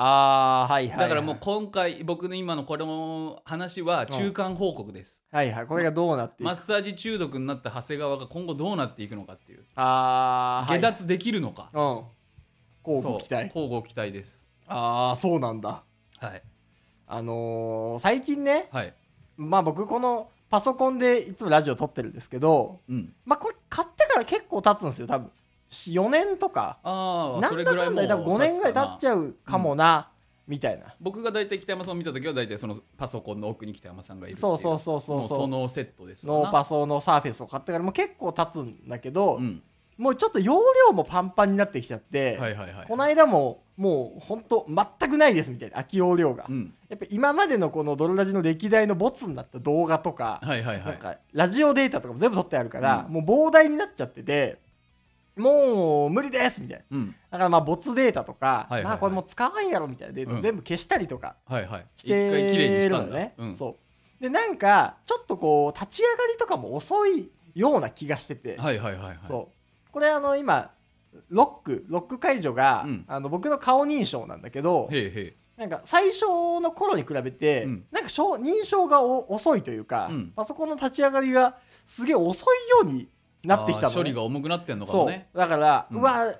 [0.00, 1.08] あーはいはいはい。
[1.08, 9.64] だからもう今回僕の今のこれの話は中間報告です、はいはいこれがどうなっていくマッサージ中毒になった長谷川が今後どうなっていくのかっていう。
[9.74, 10.80] あーはい。
[10.80, 12.02] 下脱できるのか、うん。
[12.86, 13.46] 交互期待。
[13.46, 14.46] 交互期待です。
[14.68, 15.82] ああそうなんだ。
[16.20, 16.42] はい。
[17.08, 18.94] あのー最近ねはい。
[19.36, 23.12] まあ僕このパソコンでいつもラジオ撮ってるんですけどうん。
[23.24, 25.30] まあこれ買ってから結構経つんですよ多分
[25.70, 30.08] 4年とかああなんだかんだで多分5年ぐらい経っちうゃうかもな、
[30.48, 30.94] みたいな。
[30.98, 35.28] 僕が大体北山さんを見た時は大体そのパソコンの奥に北山さんがいるっていそうそうそうそうもう。
[35.28, 36.40] そうそのセットですわな。
[36.44, 39.62] ノーパソのサーフェスを買ってからもう結構経つんだけど、うん。
[39.98, 46.72] もうちょっと容量もパンパンになってきちゃって、はいはいはいこの間ももうほんと全くないですみたいな空き容量が、うん。
[46.88, 50.86] やっぱ今までのこのドロラジの歴代のボツになった動画とか、はいはいはい。
[50.86, 53.12] なんかラジオデータとかも全部取ってあるから、うん。
[53.12, 54.58] もう膨大になっちゃってて
[55.38, 56.84] もう無理ですみたいな。
[56.96, 57.14] うん。
[57.30, 58.84] だからまあ没データとか、はいはいはい。
[58.84, 60.36] まあこれもう使わんやろみたいなデーうん。
[60.36, 61.36] タ全部消したりとか
[61.96, 63.56] してるのね、うん。
[63.56, 63.78] そ
[64.20, 64.22] う。
[64.22, 69.18] でなんかちょっとこう立ち上がりとかも遅いような気がしてて、はいはいはいはい。
[69.26, 69.92] そう。
[69.92, 70.72] これあの今
[71.28, 73.04] ロックロック解除が、うん。
[73.06, 76.26] あの僕の顔認証なんだけどへなんか最初
[76.60, 77.84] の頃に比べて、うん。
[77.90, 80.32] なんか証認証がお遅いというか、うん。
[80.36, 83.08] パソコンの立ち上がりがすげえ遅いように
[83.44, 85.28] なってきたの、ね、処理が重くなってんのかもね。
[85.34, 86.32] だから、ううんわ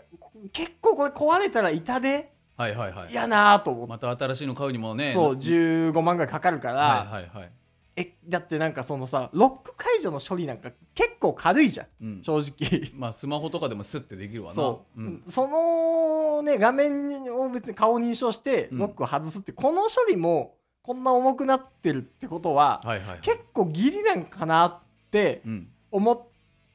[0.53, 3.13] 結構これ壊れたら痛ではいはいはい。
[3.13, 7.51] 嫌なと思って、また新しいの買うにもねそうな15万ぐらいかかるから、はいはいはい。
[7.97, 11.87] えだってなんかそのさロック解除の処理なんか結構軽いじゃん。
[12.05, 12.23] うん。
[12.23, 12.91] 正直。
[12.95, 14.55] まあスマホとかでもスッてできるわな。
[14.55, 15.25] そう、ん。
[15.29, 18.79] そのね画面を別に顔認証してうん。
[18.79, 23.19] ロックを外すって、この処理もこんな重くなってるってことは、はいはいはい。
[23.21, 24.79] 結構ギリなんかなっ
[25.11, 25.69] てうん。
[25.91, 26.28] 思っ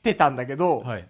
[0.03, 1.07] てたんだけど、はい。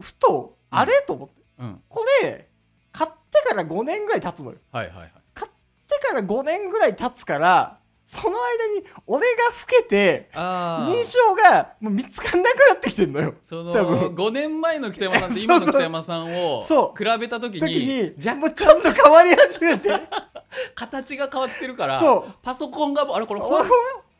[0.00, 1.34] ふとうんあれ、と思って。
[1.60, 1.80] うん。
[1.88, 2.48] これ
[2.90, 4.56] 買ってから5年ぐらい経つのよ。
[4.72, 5.12] はいはいはい。
[5.34, 5.50] 買っ
[5.86, 13.34] てから5年ぐらい経つからその間に俺が老けて認証がもう見つかんなくなってきてんのよ。
[13.44, 13.98] その多分。
[14.14, 17.04] 5年前の北山さんと 今の北山さんをそう。
[17.04, 19.90] 比べた時時にに若もうちょっと変わり始めて。
[20.74, 22.32] 形が変わってるからそう。
[22.42, 23.68] パソコンがあれこれおほん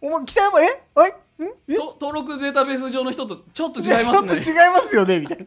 [0.00, 0.82] お前北山え？
[0.94, 3.94] おいと登録データベース上の人とちょっと違いね。
[3.94, 5.44] ますちょっと違いねますよねみたいな。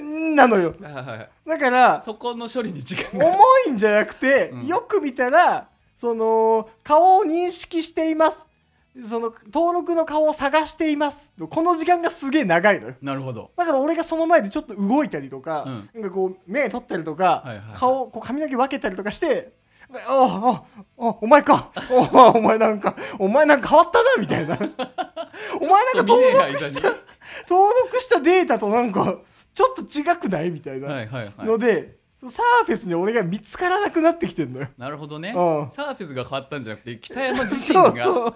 [0.36, 0.74] なのよ。
[0.80, 1.30] はいはいはい。
[1.46, 3.26] だからそこの処理に時間が。
[3.26, 4.66] 重いんじゃなくて、うん。
[4.66, 8.46] よく見たらその顔を認識しています。
[9.08, 11.32] その登録の顔を探しています。
[11.48, 12.94] この時間がすげえ長いのよ。
[13.00, 13.50] なるほど。
[13.56, 15.88] だから俺がその前でちょっと動いたりとか、うん。
[15.94, 17.76] なんかこう目取ったりとか、はいはいはい。
[17.76, 19.52] 顔こう髪の毛分けたりとかして
[20.06, 20.64] あ
[20.98, 21.70] ああお前か。
[21.90, 24.56] お お前なんかお前なんか変わったなみたいな。
[25.60, 26.90] お前なんか登録した
[27.48, 29.18] 登録したデータとなんか
[29.54, 31.46] ちょっと違くないみたいなはいはいはい。
[31.46, 34.68] ので、サーフェスに俺が見つからなくなってきてんのよ。
[34.78, 35.34] なるほどね。
[35.36, 35.70] うん。
[35.70, 38.34] サーフェスが変わったんじゃなくて北山自身がそうそう。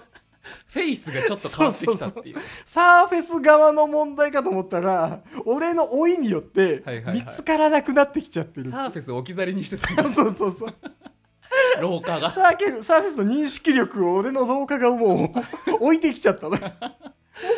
[0.68, 2.36] フェイスがちょっと変わってきたっていう。
[2.64, 7.14] サーフェス側の問題かと思ったら俺の老いによってはいはいはい。
[7.14, 10.74] 見つからなくなってきちゃってる、サーフェスを置き去りにしてたそうそうそう
[11.80, 12.30] 廊下が。
[12.30, 15.32] サーケサーフェスの認識力を俺の動画がも
[15.68, 16.56] う 置いてきちゃったのも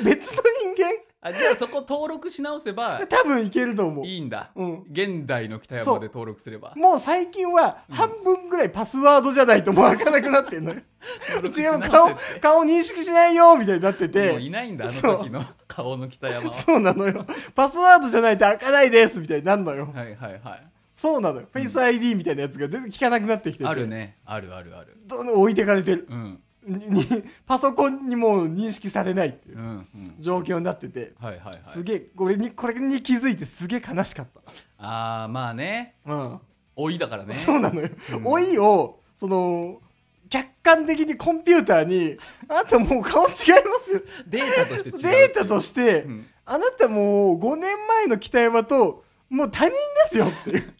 [0.00, 0.68] う別の人
[1.20, 4.06] あじゃあそこ登録し直せば間多分いけると思う。
[4.06, 4.50] いいんだ。
[4.54, 4.84] うん。
[4.90, 6.72] 現代の北山で登録すれば。
[6.76, 10.80] もう最近は半分ぐらいパスワードじゃないともう開かなくなってんのよ。
[11.56, 15.44] 違う直顔顔認識しないよみたいになってもうていないんだあの時の。
[15.66, 16.54] 顔の北山は。
[16.54, 17.26] そうなのよ。
[17.54, 19.90] パスワードじゃないと開かないですみたいになんのよ。
[19.92, 23.70] はいはいはいそうなのよ、フェイス ID みたいなやつが全然効かなくなってきてて。
[23.70, 24.16] あるね。
[24.24, 24.96] あるあるある。
[25.06, 26.08] どんどん置いてかれてる。
[26.10, 26.40] うん。
[26.66, 29.86] ににパソコンにもう認識されないっていう。
[30.18, 31.12] 状況になってて。
[31.20, 31.60] はいはいはい。
[31.68, 34.26] すげえこれにこれに気づいてすげえ悲しかっ
[34.78, 35.94] ああまあね。
[36.04, 36.40] たうん。
[36.76, 37.32] 老いだからね。
[37.32, 38.24] そうなのよ、うん。
[38.24, 39.80] 老いをその
[40.28, 42.16] 客観的にコンピューターに
[42.48, 43.34] あなたもう顔違いま
[43.78, 44.02] すよ。
[44.26, 44.96] データとして違う。
[44.96, 46.26] データとして、うん。
[46.44, 49.76] あなたもう5年前の北山ともう他人で
[50.10, 50.74] すよっていう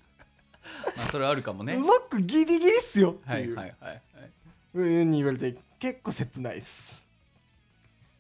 [0.99, 1.75] まあそれはあるかもね。
[1.75, 3.57] ロックギリギリっすよってはいいう。
[3.57, 4.03] はいはいはい
[4.75, 7.03] ふうに言われて結構切ないです。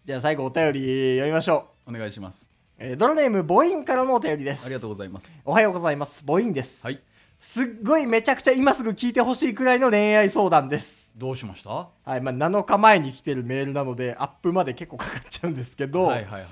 [0.04, 2.50] じゃあ最後お便り読みましょお願いします。
[2.78, 4.64] う、えードラネームボインからのお便りです。
[4.64, 5.42] ありがとうございます。
[5.44, 6.24] おはようございます。
[6.24, 7.00] ボインです、はい。
[7.38, 11.10] すっごいめちゃくちゃ今すぐ聞いてほしいくらいの恋愛相談です。
[11.16, 11.70] どうしました？
[11.70, 16.44] ははいまあ、7日前に来てるメールなのでアップまで結構かかっちゃうんですけど、いはいはい。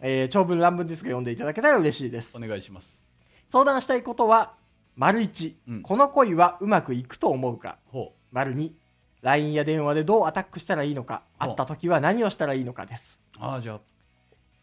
[0.00, 2.36] えー長文乱文ですが読んでいただけたら嬉しいです。
[2.36, 3.04] お願いします。
[3.48, 4.54] 相談したいことは
[5.00, 5.82] 丸1、うん。
[5.82, 7.78] この恋はうまくいくと思うか？
[7.86, 8.70] ほ丸2
[9.22, 11.22] LINE や電話でどうアタックしたらいいのか？
[11.38, 13.18] 会った時は何をしたらいいのかです。
[13.36, 13.80] うああじゃあ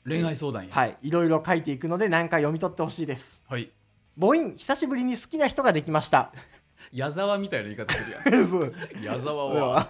[0.05, 0.69] 恋愛相談や。
[0.75, 0.95] はい。
[1.01, 3.41] いろいろ書いていくので何か読み取ってほしいです。
[3.49, 3.71] はい。
[4.19, 6.31] 母音久しぶりに好きな人ができました。
[6.93, 8.11] 矢沢みたいな言い方する
[9.01, 9.01] やん。
[9.03, 9.89] 矢沢ではは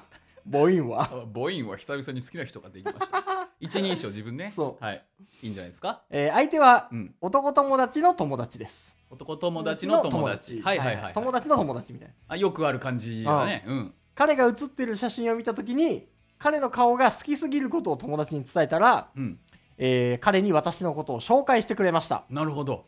[0.49, 1.03] 母音は？
[1.03, 3.21] あ母音は久々に好きな人ができました。
[3.60, 4.51] 一人称自分ね。
[4.55, 4.83] そう。
[4.83, 5.03] はい。
[5.43, 6.03] いいんじゃないですか？
[6.10, 7.15] えー相手はうん。
[7.19, 12.13] 男友達の友達です男友達の友達はいはいはい友達の友達みたいな。
[12.27, 13.63] あよくある感じだね。
[13.67, 13.93] うん。
[14.15, 16.07] 彼が写ってる写真を見た時に
[16.39, 19.39] 彼の顔が好きすぎることを友達に伝えたら、うん。
[19.77, 22.25] えー彼に私のことを紹介してくれました。
[22.29, 22.85] なるほど。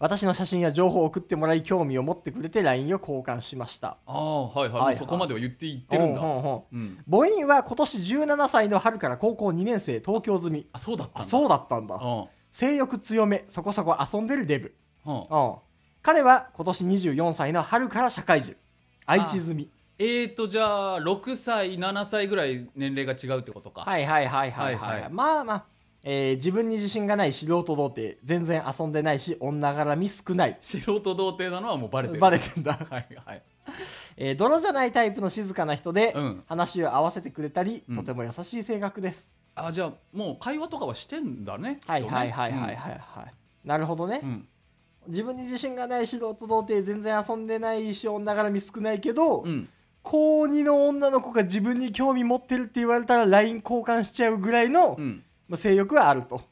[0.00, 3.98] 私の写真や情報を送ってもらい興味を持ってくれて LINE を交換しました。
[4.06, 4.96] ああはいはい、はいはい。
[4.96, 6.20] そこまでは言っていってるんだ。
[6.20, 11.86] 母音は今年17歳の春から高校2年生東京済みあそうだったんだあそうだったん。
[11.86, 12.26] だうん。
[12.52, 14.74] 性欲強めそこそこ遊んでるデブ
[15.06, 15.14] うん。
[15.14, 15.54] うん。
[16.02, 18.56] 彼は今年24歳の春から社会人。
[19.06, 19.70] 愛知済み。
[19.98, 25.10] えーとじゃあ6歳7歳ぐらい年齢が違うってことか、はいはいはいはいはい、はいはい。
[25.10, 25.64] まあまあ、
[26.04, 30.58] えー自分に自信がない素人童貞全然遊んでないし女絡み少ない。
[30.60, 32.20] 素人童貞なのはもうバレてる。
[32.20, 33.42] バレてんだ、 はいはい。
[34.16, 36.44] えー泥じゃないタイプの静かな人で、うん。
[36.46, 37.96] 話を合わせてくれたり、うん。
[37.96, 43.34] とても優しい性格です、あじゃあもう会話とかはしてんだねはいはいはいはいはいはい、
[43.64, 44.48] なるほどね、うんうん
[45.08, 49.68] 自分に自信がない素人童貞全然遊んでないし女絡み少ないけど、うん。
[50.02, 55.22] 高2の女の子が自分に興味持ってるって言われたら LINE 交換しちゃうぐらいの、うん。
[55.48, 56.42] まあ性欲はあると。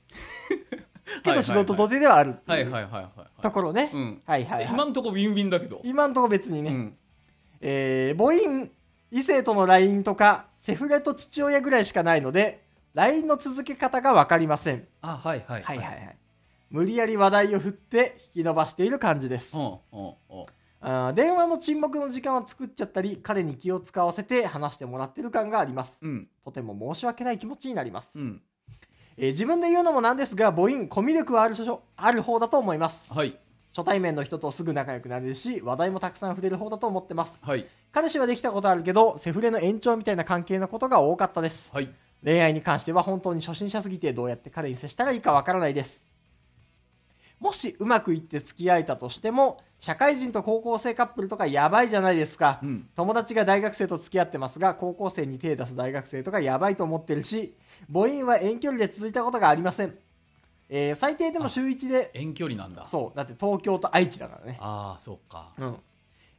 [1.23, 2.71] けど素人童貞ではあるってはいいう。
[2.71, 4.23] はいはいはいはいところね、うん。
[4.25, 5.81] はいはい、はい、今んとこウィンウィンだけど。
[5.85, 6.97] 今んとこ別にね、うん。
[7.61, 8.71] えー母音
[9.13, 12.65] 異性との LINE とかセフレと父親ぐらいしかないので
[12.95, 14.87] LINE の続け方が分かりません。
[15.03, 15.63] あはいはい。
[15.63, 16.17] はいはいはい
[16.77, 20.47] 無理やり話題を振って引き伸ばしている感じです、うんう
[20.79, 25.99] あー電話の沈黙の時間を作っちゃったり彼に気を使わせて話してもらってる感があります。
[26.03, 26.29] うん。
[26.45, 28.43] とても申し訳ない気持ちになります、うん。
[29.17, 33.13] えー自分で言うのもなんですが母音コミュ力はある人ある方だと思います。
[33.13, 33.39] はい。
[33.75, 37.39] 初対面の人とすぐ仲良くなれるし話題もたくさん触れる方だと思ってます。
[37.43, 37.67] はい。
[37.91, 41.71] 彼氏はできたことあるけどセフレの延長みたいな関係のことが多かったです。
[41.73, 41.89] はい。
[42.23, 46.11] 恋愛に関しては本当に初心者すぎてどうやって彼に接したらいいかわからないです
[47.41, 52.89] もしうまくいって付き合えたとしても社会人と高校生カップルとかやばいじゃないですか、うん。
[52.97, 57.55] 友達が大学生と付き合ってますが高校生に手出す大学生とかやばいと思ってるし
[57.93, 59.95] 母音は遠距離で続いたことがありません、
[60.71, 62.87] えー最低でも週1で遠距離なんだ。
[62.87, 64.59] そうだって東京と愛知だからね。
[64.61, 65.53] ああそうか。
[65.59, 65.77] うん。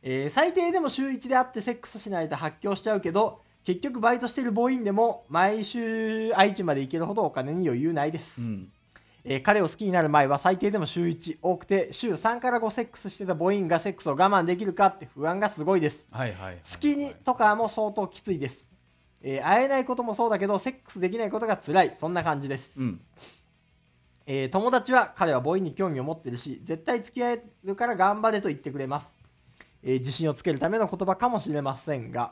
[0.01, 8.71] えー最低でも週1で会ってセックスしないと発狂しちゃうけど結局バイトしてる母音でも毎週愛知まで行けるほどお金に余裕ないです、うん
[9.29, 16.07] えー彼を好きになる前は最低でも週1多くて週3から5セックスしてた母音がセックスを我慢できるかって不安がすごいです。
[16.11, 16.59] はいはいはい。
[16.63, 18.69] 月にとかも相当きついです、
[19.21, 21.95] えー会えないこともそうだけどセックスできないことが辛い。
[21.99, 23.01] そんな感じです、うん。
[24.25, 29.13] えー友達は彼は母音に興味を持ってるし絶対付き合えるから頑張れと言ってくれます、
[29.83, 32.31] えー自信をつけるための言葉かもしれませんが、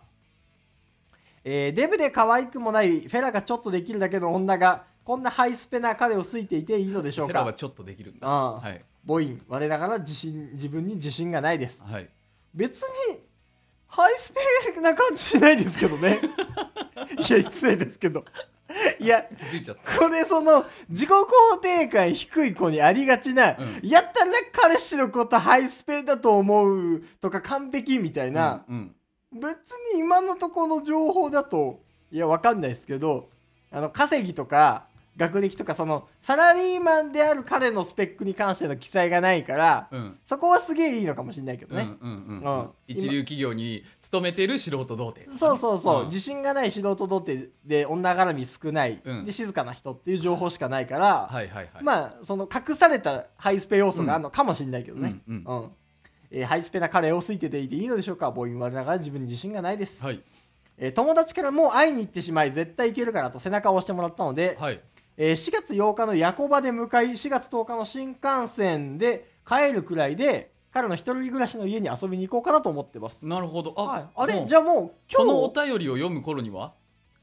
[1.44, 7.44] えーデブで可愛くもないフェラがちょっとできるだけの女がこんなハイスペな彼を好いていていいのでしょうか？
[7.44, 8.28] はちょっとできるんだ。
[8.28, 8.60] ああ。
[8.60, 8.84] はい。
[9.08, 11.84] 母音我ながら自信自分に自信がないです。
[11.86, 12.10] はい。
[12.56, 13.20] 別に
[13.88, 16.20] ハイスペな感じしないですけどね。
[17.30, 18.26] いや失礼ですけど。
[19.00, 19.24] いや
[20.00, 23.80] これその自己肯定感低い子にありがちな、うん。
[23.88, 28.96] やったら彼氏のことハイスペだと思うとか完璧みたいな、うん
[29.34, 29.40] うん。
[29.40, 31.80] 別に今のところの情報だと
[32.12, 33.30] いやわかんないですけど
[33.72, 40.20] あの稼ぎとか学歴とかそのサラリーマンである彼のスペックに関しての記載がないから、うん。
[40.26, 41.88] そこはすげえいいのかもしれないけどね、
[42.88, 46.06] 一流企業に勤めてる素人童貞そうそうそう、ん。
[46.08, 49.26] 自信がない素人童貞で女絡み少ない、うん。
[49.26, 51.30] で静かな人っていう情報しかないから、
[51.82, 55.22] まあその隠されたハイスペ要素があるのかもしれないけどね、
[56.32, 58.34] えーハイスペな彼を好いてていていいのでしょうか？
[58.34, 60.22] 母音我ながら自分に自信がないです、はい。
[60.78, 64.82] えー友達からもう会いに行ってしまい絶対行けるからと背中を押してもらったので、はい
[65.18, 73.26] えー4月8日の夜行場で向かい4月10日の新幹線で帰るくらいで彼の一人暮らしの家に遊びに行こうかなと思ってます。
[73.26, 73.74] なるほど。
[73.78, 76.74] あ,、はい、あれじゃあもう今そのお日便りを読む頃には？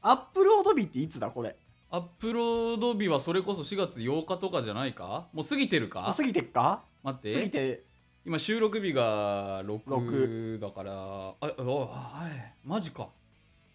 [0.01, 1.55] アップロード日っていつだこれ？
[1.91, 5.27] アップロード日はそれこそ4月8日とかじゃないか？
[5.31, 6.11] もう過ぎてるか？
[6.17, 6.81] 過ぎてっか？
[7.03, 7.49] 待っ過ぎて。
[7.51, 7.83] て
[8.25, 12.53] 今収録日が6六だからあおはい。
[12.65, 13.09] マジか。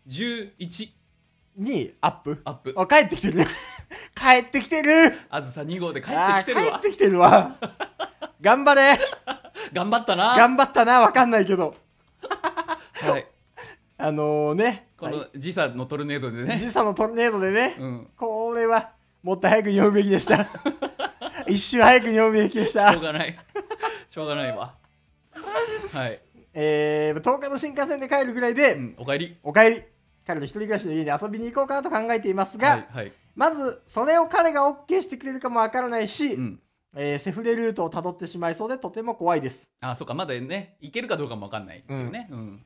[0.08, 0.90] 11
[1.56, 2.40] にアップ？
[2.44, 2.74] アップ。
[2.76, 3.46] あ帰ってきてる
[4.14, 5.12] 帰ってきてる。
[5.30, 6.74] あずさ2号で帰ってきてるわ。
[6.74, 7.56] あー帰ってきてるわ。
[8.40, 8.98] 頑張れ。
[9.72, 10.36] 頑張ったな。
[10.36, 11.74] 頑張ったなわかんないけど。
[12.94, 13.26] はい。
[13.96, 14.88] あのね。
[14.96, 16.58] この時差のトルネードでね。
[16.58, 18.10] 時差のトルネードでね、うん。
[18.16, 18.90] これは
[19.22, 20.46] もっと早く読むべきでした。
[21.46, 22.92] 一周早く読むべきでした。
[22.92, 23.38] しょうがない。
[24.10, 24.74] しょうがないわ。
[25.92, 26.20] はい、
[26.54, 29.36] えー、10日の新幹線で帰るぐらいで、うん、おかえり。
[29.42, 29.82] お帰り。
[30.26, 36.60] 彼の一人暮らしの家に遊びに行こうかなと考えていますが、はいはいまずそれを彼が OK してくれるかもわからないし、うん。
[36.96, 40.14] えーセフレルートをたどってしまいそうでとても怖いです、あそっか。
[40.14, 42.28] まだねいけるかどうかもわかんないっていうね。
[42.30, 42.64] うん、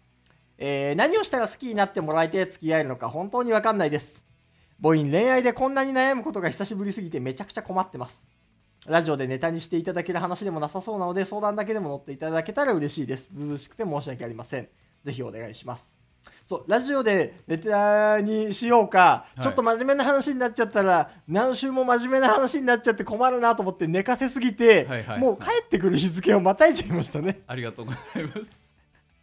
[0.57, 4.25] えー何をしたら好きになってもらえて付き合えるのか本当にわかんないです。
[4.81, 8.27] 母音恋愛でこんなに悩むことが久しぶりすぎてめちゃくちゃ困ってます。
[8.87, 13.31] ラジオでネタにしていただける話でもなさそうなので相談だけでも乗っていただけたら嬉しいです。
[13.35, 14.69] ずうずうしくて申し訳ありません。
[15.05, 16.02] ぜひお願いします
[16.49, 19.41] そうラジオでネタにしようか、い。
[19.41, 27.43] ちょっと真面目な話になっちゃったら何週も真面目な話になっちゃって困るなと思って寝かせすぎて、はいはいはいもう帰ってくる日付をまたいちゃいましたね。
[27.47, 28.77] ありがとうございます。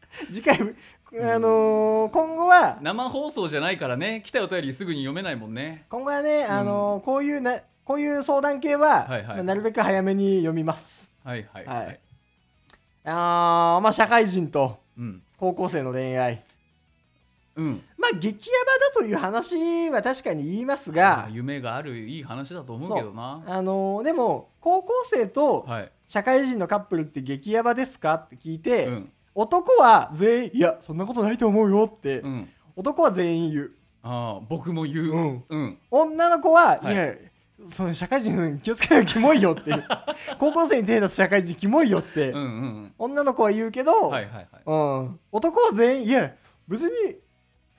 [0.32, 4.23] 次回、あのー今後は生放送じゃないからね。
[4.25, 5.86] 来たお便りすぐに読めないもんね。
[5.89, 9.25] 今後はね、あのーこういうなこういう相談系は、はいはい。
[9.27, 11.12] まあなるべく早めに読みます。
[11.23, 11.86] はいはいはい。
[11.86, 11.99] はい、
[13.05, 15.21] あーまあ社会人とうん。
[15.38, 16.34] 高校生の恋愛。
[16.34, 16.39] うん
[17.59, 23.43] まあ激ヤバだという話は確かに言いますが、夢があるいい話だと思うけどな。
[23.45, 25.91] あのーでも高校生とはい。
[26.09, 29.11] 社会人のカップルって激ヤバですかって聞いて、うん。
[29.35, 32.49] 男は全員いやそんなことないと思うよって、うん。
[32.75, 33.71] 男は全員言う。
[34.01, 35.11] ああ僕も言う。
[35.11, 35.43] うん。
[35.49, 35.77] うん。
[35.91, 36.93] 女の子は、はい。
[36.93, 37.13] い、や
[37.67, 39.71] その社会人気をつけないとキモいよって。
[40.39, 44.47] 高校生に手出す社会人キモいよって、うんうん女の子は言うけど、うんはいはいはい。
[44.65, 46.33] うん、男は全員いや
[46.67, 47.17] 別に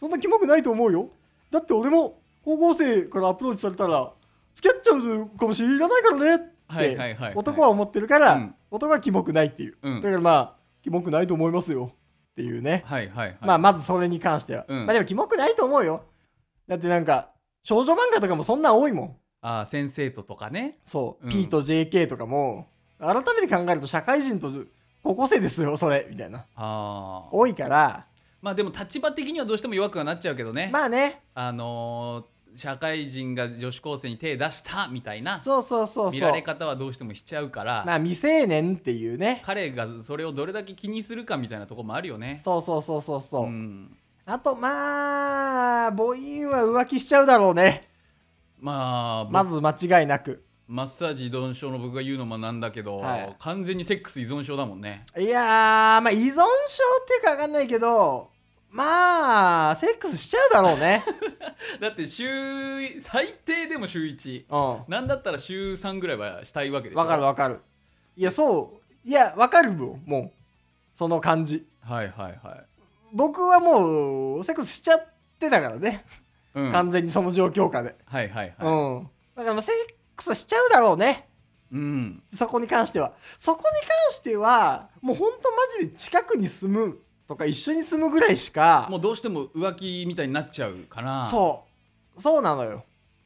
[0.01, 1.11] そんなキモくないと思うよ。
[1.51, 4.11] だって俺も高校生からアプローチされたら
[4.55, 6.45] 付き合っちゃうかもしれないからね。
[6.71, 8.55] って、男は思ってるから、うん。
[8.71, 10.01] 男はキモくないっていう、うん。
[10.01, 11.93] だからまあキモくないと思いますよ。
[12.33, 13.39] っていうね、はいはいはい。
[13.43, 14.87] まあまずそれに関しては、うん。
[14.87, 16.05] まあでもキモくないと思うよ。
[16.67, 17.31] だってなんか
[17.63, 19.17] 少女漫画とかもそんなん多いもん。
[19.43, 20.79] ああ先生ととかね。
[20.87, 21.31] そう、うん。
[21.31, 22.69] P と JK とかも。
[22.99, 24.53] 改めて考えると社会人と
[25.03, 26.07] 高校生ですよそれ。
[26.09, 26.41] みたいな。
[26.55, 28.07] ああ多いから
[28.43, 31.23] まあでも立場的にはどうしても弱くはなっちゃうけどね、まあね。
[31.35, 39.41] あのー社会人が女子高生に手出したみたいなそうそうそう見られ方はどうしてもしちゃうから、まあ未成年っていうね。
[39.45, 42.41] 彼がそれをどれだけ気にするかみたいなところもあるよね。
[42.43, 46.15] そうそうそうそうそう、ん、あとまあ母音
[46.51, 47.83] は浮気しちゃうだろうね。
[48.59, 53.37] まあ、まず間違いなくマッサージ依存症の僕が言うのもなんだけど、はい。
[53.41, 55.05] 完全にセックス依存症だもんね。
[55.19, 56.45] いやーまあ依存症っ
[57.09, 58.31] ていうか分かんないけど
[58.71, 61.03] まあセックスしちゃうだろうね。
[61.81, 62.25] だって週
[63.01, 64.93] 最低でも週1うん。
[64.93, 67.01] なんだったら週3ぐらいはしたいわけでしょ。
[67.01, 67.61] わかるわかる。
[68.17, 69.09] いやそう。
[69.09, 70.33] いやわかるもんもう。
[70.97, 71.67] その感じ。
[71.83, 72.65] はいはいはい。
[73.13, 75.05] 僕はもうセックスしちゃっ
[75.41, 76.05] てたからね、
[76.55, 78.55] うん、はい完全にその状況下で、はいはい。
[78.61, 78.69] う
[79.01, 79.11] ん。
[79.35, 81.29] だからまあセックスしちゃうだろうね。
[81.73, 83.13] うん、そこに関しては。
[83.39, 91.27] そこに関してはもうほんとマジで近くに住むとか一緒に住むぐらいしかもうどうしても浮気みたいになっちゃうかな。
[91.27, 91.65] そ
[92.17, 92.21] う。
[92.21, 92.85] そうなのよ。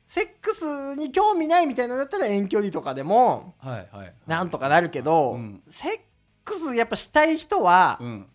[0.09, 4.14] セックスに興味ないみたいなのだったら遠距離とかでもはいはいはい。
[4.26, 5.62] なんとかなるけど、うん。
[5.70, 6.01] セッ
[6.45, 8.26] クスやっぱしたい人はうん。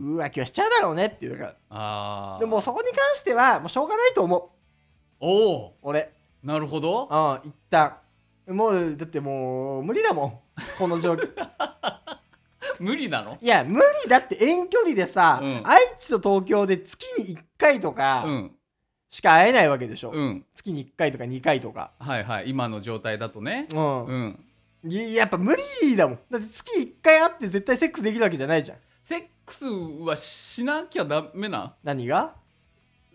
[0.00, 2.36] 浮気はしちゃうだろうねっていうだから。
[2.40, 4.42] でもそこに関してはもうしょうがないと思う。
[5.20, 6.12] おお俺
[6.42, 7.08] なるほど。
[7.42, 7.96] うん一旦
[8.48, 10.32] もうだってもう無理だもん
[10.78, 11.28] この状況
[12.80, 13.36] 無理なの？
[13.40, 18.54] いや無理だって遠距離でさ、うん愛知と東京で月に1回とか、うん。
[19.10, 20.10] しか会えないわけでしょ。
[20.12, 21.92] うん月に1回とか2回とか。
[21.98, 24.04] はいはい今の状態だとねうん。
[24.06, 24.44] うん
[24.84, 26.18] いやっぱ無理だもん。
[26.30, 28.78] だって月1回会って絶対セックスできるわけじゃないじゃん。
[29.02, 31.74] セックスはしなきゃダメな？
[31.82, 32.34] 何が？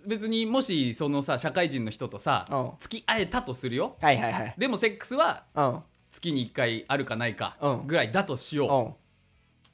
[0.07, 4.55] 別にもしそのさ社会人の人とさうん付き合えたとするよはいはいはい。
[4.57, 5.79] でもセックスはうん。
[6.11, 8.93] 月に1回あるかないかうんぐらいだとしよう、うん。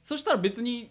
[0.02, 0.90] そしたら別に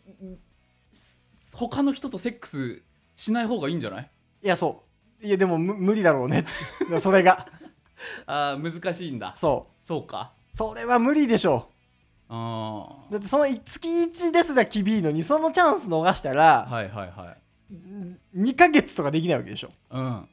[0.93, 2.81] す他の人とセックス
[3.15, 4.09] しない方がいいんじゃない？
[4.43, 4.83] いや、そ
[5.21, 5.25] う。
[5.25, 6.45] いや、でもむ無理だろうね。
[7.01, 7.45] それが。
[8.27, 9.87] あー難しいんだそう。
[9.87, 11.67] そうかそれは無理でしょ
[12.29, 13.11] あう。
[13.13, 17.37] だってその月1ですら厳いのに、そのチャンス逃したら、あはいはいはい
[18.35, 19.69] 2ヶ月とかできないわけでしょ。
[19.91, 20.27] うん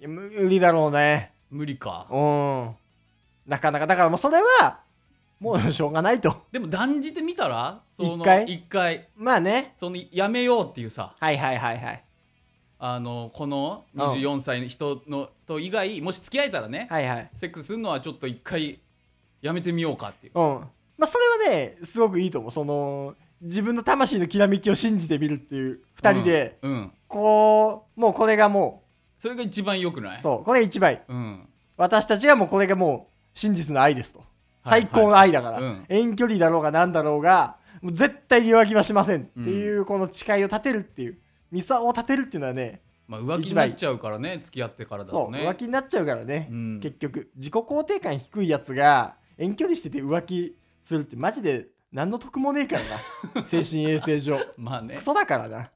[0.00, 1.32] いや無理だろうね。
[1.50, 2.76] 無理かうん。
[3.46, 4.80] なかなか、だからもうそれは、
[5.40, 6.44] もうしょうがないと。
[6.52, 7.80] でも断じてみたら？
[7.94, 8.44] その一回？
[8.44, 9.72] 一回まあね。
[9.76, 12.04] そのやめようっていうさはいはいはいはい。
[12.78, 17.30] あのこのうん24歳の人のと以外もし付き合えたらね、はいはい。
[17.36, 18.80] セックスするのはちょっと一回
[19.42, 20.60] やめてみようかっていううん。
[20.98, 22.50] まあそれはね、すごくいいと思う。
[22.50, 26.92] その、自分の魂のきらめきを信じてみるっていう、二人で、うん、うん。
[27.08, 28.84] こう、もうこれがも、
[29.18, 30.18] それが一番良くない？
[30.18, 30.98] うそう、これが一番いい。
[31.08, 31.48] うん。
[31.76, 34.18] 私たちはもうこれがもう、真実の愛ですと。
[34.20, 34.28] はい
[34.62, 35.86] 最高の愛だから、うん。
[35.88, 41.18] 遠距離だろうが何だろうが、もう絶対に浮気はしませんっていう、この誓いを立てるっていう、
[41.50, 46.80] ミサを立てるっていうのはね、まあ浮気になっちゃうからね付き合ってからだそう、とね浮気になっちゃうからね、うん。
[46.80, 47.30] 結局。
[47.36, 52.82] 自己肯定感低いやつが、遠距離してて浮気するってマジで何の得もねえから
[53.42, 53.46] な。
[53.46, 54.38] 精神衛生上。
[54.56, 55.70] まあねクソだからな。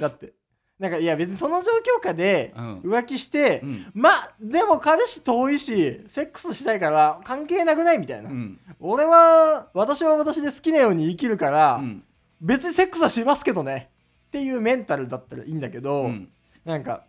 [0.00, 0.34] だって。
[0.78, 8.28] なんか、いや別にその状況下でうん浮気して、うんまあ、でも彼氏遠いし、セックスしたいから関係なくないみたいな。
[8.30, 12.04] うん俺は、私は私で好きなように生きるから、うん
[12.38, 13.88] 別にセックスはしますけどね。
[14.26, 16.28] っていうメンタルだったらいいんだけど、うん
[16.66, 17.05] なんか、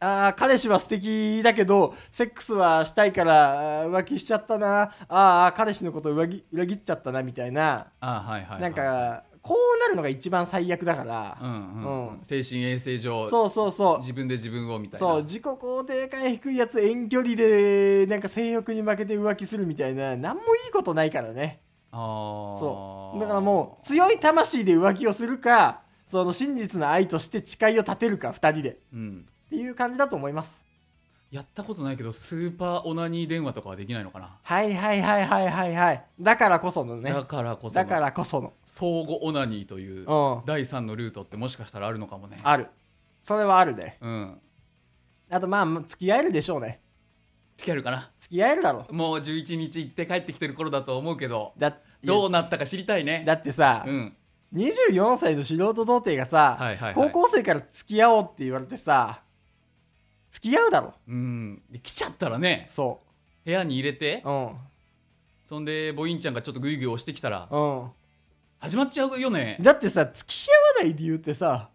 [0.00, 4.92] ああ、彼氏は素敵だけど、セックスはしたいから浮気しちゃったな。
[5.08, 7.88] ああ、彼氏のこと裏切裏切っちゃったな、みたいな。
[8.00, 11.38] あはいはいはいなんか、こうなるのが一番最悪だから。
[11.40, 13.98] うんうんうんうん精神衛生上そうそうそう。
[13.98, 21.60] 自分で自分をみたいなそう、自己肯定感低いやつ遠距離で、なんか性欲に負けて浮気するみたいな、なんもいいことないからね。
[21.90, 23.20] ああそう。
[23.20, 28.70] だからもう、強い魂で浮気をするか、その真実の愛として誓いを立てるか、二人で。
[28.70, 30.64] っうんていう感じだと思います。
[31.30, 36.04] やったことないけどスーパーオナニー電話とかはできないのかな、はいはいはいはいはいはい。
[36.18, 37.12] だからこそのね。
[37.12, 38.54] だからこそだかのらこその。
[38.64, 40.42] 相互オナニーといううん。
[40.46, 42.68] 第三のルートってもしかしたらあるのかもねある。
[43.22, 43.98] それはあるね。
[44.00, 44.40] うん
[45.30, 46.80] あとまあ、付き合えるでしょうね。
[47.58, 48.10] 付き合えるかな？
[48.18, 48.92] 付き合えるだろう。
[48.94, 54.16] もう11日行って帰ってきてる頃だと思うけどだどうなったか知りたいねだってさ、うん
[54.54, 59.20] 24歳の素人童貞がさ、はいはいはい高校生から付き合おうって言われてさ、
[60.38, 60.94] 付き合うだろ。
[61.08, 63.00] うんで来ちゃったらねそ
[63.44, 64.28] 部屋に入れてう。
[64.28, 64.50] うん。
[65.44, 67.90] そんでボインちゃんがちょっとグイグイ押してきたらうん。
[68.60, 71.70] 始まっちゃうよね、だってさ、付き合わない理由ってさ、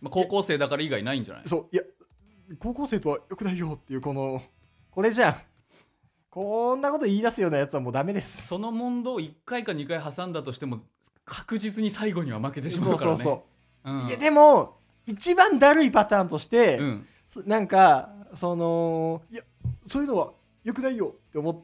[0.00, 1.42] まあ、高校生だから以外ないんじゃない？
[1.46, 1.82] そう、いや、
[2.58, 4.42] 高校生とは良くないよっていうこの、
[4.90, 5.36] これじゃん。
[6.30, 8.46] こんなこと言い出すようなやつはもうダメです。
[8.46, 10.78] その問答を1回か2回挟んだとしても
[11.26, 13.44] 確実に最後には負けてしまそううからねそうそ
[13.84, 13.92] う。
[13.92, 19.42] うんいや、でも、一番だるいパターンとして、うんそなんか、その、いや、
[19.86, 20.32] そういうのは
[20.64, 21.54] 良くないよって思っ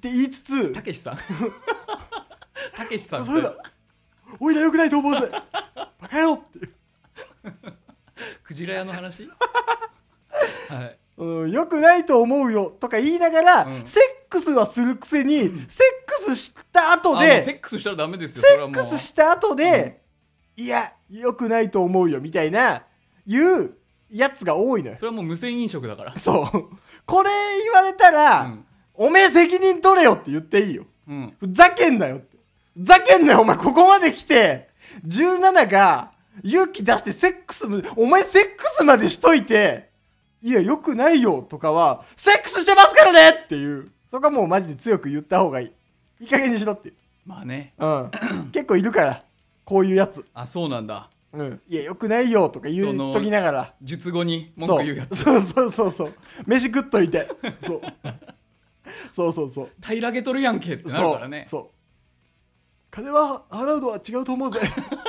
[0.00, 1.16] て言いつつ、たけしさん。
[2.76, 3.54] たけしさんそういうの、
[4.40, 5.30] おいら良くないと思うぜ。
[6.00, 6.74] バカ野郎っていう。
[8.42, 9.28] クジラ屋の話？
[10.68, 10.98] はい。
[11.16, 12.76] うん、良くないと思うよ。
[12.80, 13.86] とか言いながら、うん。
[13.86, 15.50] セックスはするくせに、セッ
[16.06, 18.42] クスした後あもうで、セックスしたらダメですよ。
[18.42, 18.74] セッそれはもう。
[18.74, 20.02] クスした後で、
[20.56, 22.82] いや、良くないと思うよみたいな、
[23.26, 23.74] いう
[24.18, 25.02] やつが多いのよそ。
[25.02, 26.76] れはもう無銭飲食だからそう。
[27.04, 27.30] これ
[27.62, 28.64] 言われたら、うん
[28.96, 30.84] おめえ責任取れよって言っていいよ。
[31.08, 32.36] うんふざけんなよって。
[32.76, 34.68] ふざけんなよ、お前、ここまで来て、
[35.04, 36.12] 17が
[36.44, 39.90] 勇気出してセックスも、お前セックスまでしといて、
[40.42, 43.90] いや、よくないよ、とかは、セックスしてますからねっていう。
[44.12, 45.72] そこはもうマジで強く言った方がいい。
[46.20, 46.92] いい加減にしろって。
[47.26, 48.10] まあねうん。
[48.52, 49.22] 結構いるから、
[49.64, 50.24] こういうやつ。
[50.34, 51.60] あそうなんだうん。
[51.68, 53.74] いや、よくないよ、とか言そうのときながら。
[53.82, 55.16] 術後に文そう句言うやつ。
[55.16, 55.40] そう。
[55.40, 56.14] そうそうそう。
[56.46, 57.28] 飯食っといて。
[57.66, 57.82] そう。
[59.12, 59.70] そうそうそう。
[59.84, 61.46] 平らげとるやんけってなるからね。
[61.48, 61.60] そう。
[61.62, 61.70] そう。
[62.90, 64.60] 金は払うのは違うと思うぜ。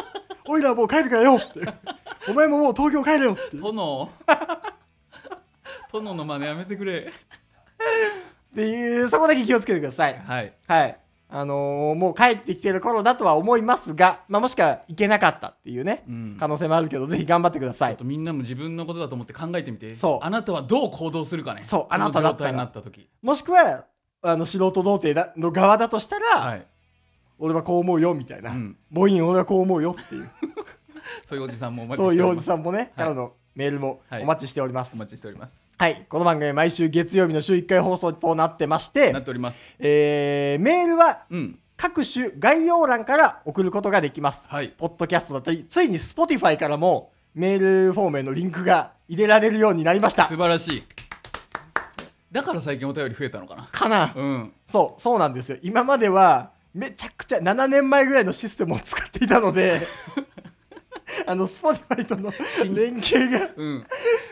[0.47, 1.61] おいらはもう帰るからよって。
[2.29, 3.57] お前ももう東京帰れよって。
[3.57, 4.11] 殿。
[5.91, 7.11] 殿の真似やめてくれ。
[8.51, 10.17] っていうそこだけ気をつけてください。
[10.17, 10.53] はい。
[10.67, 10.99] はい
[11.35, 16.37] ああのーもう帰ってきてる頃だとは思いますが、まあ、もしくは行けなかったっていうね、うん。
[16.39, 17.91] 可能性もあるけどぜひ頑張ってください。
[17.91, 20.25] ちょっとみんなも自分のことだと思って考えてみてそう。
[20.25, 22.71] あなたはどう行動するかねそうあなただったら。
[23.21, 23.85] もしくは
[24.21, 26.65] あの素人童貞だの側だとしたら、はい。
[27.37, 28.77] 俺はこう思うよみたいな、うん。
[28.93, 30.29] 母音俺はこう思うよっていう。
[31.25, 32.45] そういうおじさんもお待ちそういうおしております。
[32.45, 34.23] じさんもね、からのメールもはい。
[34.23, 35.73] お待ちしております、お待ちしております。
[35.77, 39.75] はい、この番組は毎週月曜日の週1回放送となってましてなっております。
[39.79, 41.59] えーメールはうん。
[41.77, 44.47] 各種概要欄から送ることができます。
[44.47, 44.69] はい。
[44.69, 50.25] ポッドキャストだったり、ついに Spotify からもメールフォームへのリンクが入れられるようになりました。
[50.27, 50.37] 素。
[50.37, 50.83] 晴らしい。
[52.31, 53.67] だから最近お便り増えたのかな。
[53.71, 54.53] かな、うん。
[54.67, 55.57] そう、そうなんですよ。
[55.61, 59.79] 今まではめちゃくちゃ7年前ぐらいのシステムを使っていたので、
[61.27, 62.31] あの、Spotify との
[62.75, 63.85] 連携が、うん。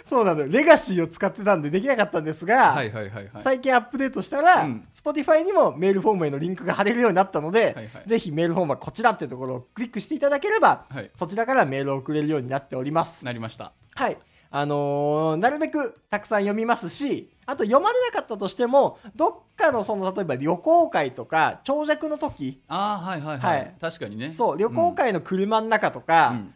[0.06, 0.48] そうなのよ。
[0.50, 3.30] レガシーを使ってたんでできなかったんですが、はいはいはいはい。
[3.39, 4.88] 最近アップデートしたら、うん。
[4.94, 7.89] Spotify にもメールフォームへのリンクが貼れるようになったので、はいはい。
[8.06, 11.12] ぜひメールフォームはこちらっていうところをクリックしていただければ、はい。
[11.16, 13.26] そちらからメールを送れるようになっております。
[13.26, 13.72] なりました。
[13.96, 14.18] はい。
[14.56, 23.76] あのーなるべくたくさん読みますし、あと読まれなかったとしても、どっかのその、例えば旅行会とか、長尺の時、ああはいはいはい、はい。
[23.82, 24.32] 確かにね。
[24.36, 26.54] そう、旅行会の車の中とか、うん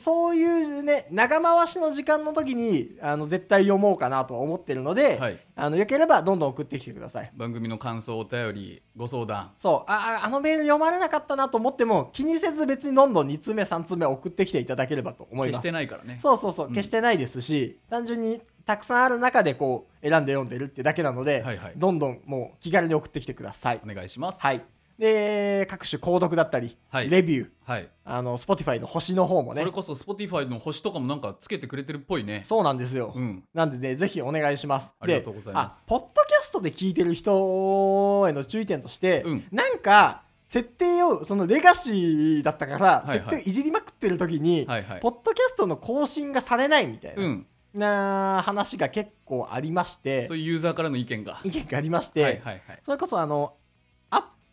[0.00, 5.38] そういうね、長回しの時間の時に、あの、絶対読もうかなとは思ってるので、はい。
[5.54, 7.32] あの、よければどんどん送ってきてください。
[7.34, 9.52] 番組の感想お便りご相談。
[9.58, 16.18] そう、あ、ああのメール読まれなかったなと思っても、気にせず別にどんどん2通目、3通目送ってきていただければと思いましてないからね。
[16.20, 16.74] そうそうそう、うん。
[16.74, 21.72] 決してないですし、単純にたくさんある中でこう、選んで読んでるってだけなので、はいはい。
[21.76, 23.80] どんどんもう気軽に送ってきてください。
[23.82, 24.42] お願いします。
[24.42, 24.62] はい。
[24.98, 27.10] で、各種購読だったり、はい。
[27.10, 27.88] レビュー、はい。
[28.04, 29.60] あの、Spotify の星の方もね。
[29.60, 32.42] それ、こそ Spotify の星とかもなんかつけてくれてるっぽいね。
[32.44, 33.12] そうなんですよ。
[33.14, 33.44] うん。
[33.52, 34.94] なんでね、ぜひお願いします。
[34.98, 35.86] ありがとうございます。
[35.86, 39.44] であ、ポッドキャストで聞いてる人への注意点として、うん。
[39.52, 43.18] なんか、設定を、そのレガシーだったから、はいはい。
[43.18, 45.00] 設定をいじりまくってる時に、はいはい。
[45.00, 47.46] ポッドキャストの更新がされないみたいな、うん。
[47.74, 51.38] な話が結構ありましてそういうユーザーからの意見が。
[51.44, 52.78] 意見がありまして、はいはいはい。
[52.82, 53.54] それこそあの、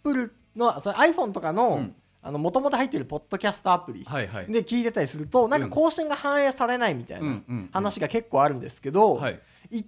[0.04, 1.96] プルの、それ iPhone とかの、うん。
[2.26, 4.06] あの、もともと入ってるポッドキャストアプリ
[4.48, 7.42] で聞いてたりすると、なんか更新が反映されないみたいな
[7.74, 9.42] 話が結構あるんですけど、はい。
[9.70, 9.86] 一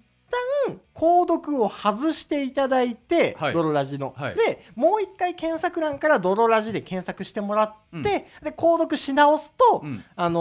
[0.68, 3.54] 旦購読を外していただいて、はい。
[3.54, 4.36] ドロラジの、はい。
[4.36, 8.02] でもう一回検索欄からドロラジで検索してもらって、うん。
[8.04, 10.04] で購読し直すと、うん。
[10.16, 10.40] あの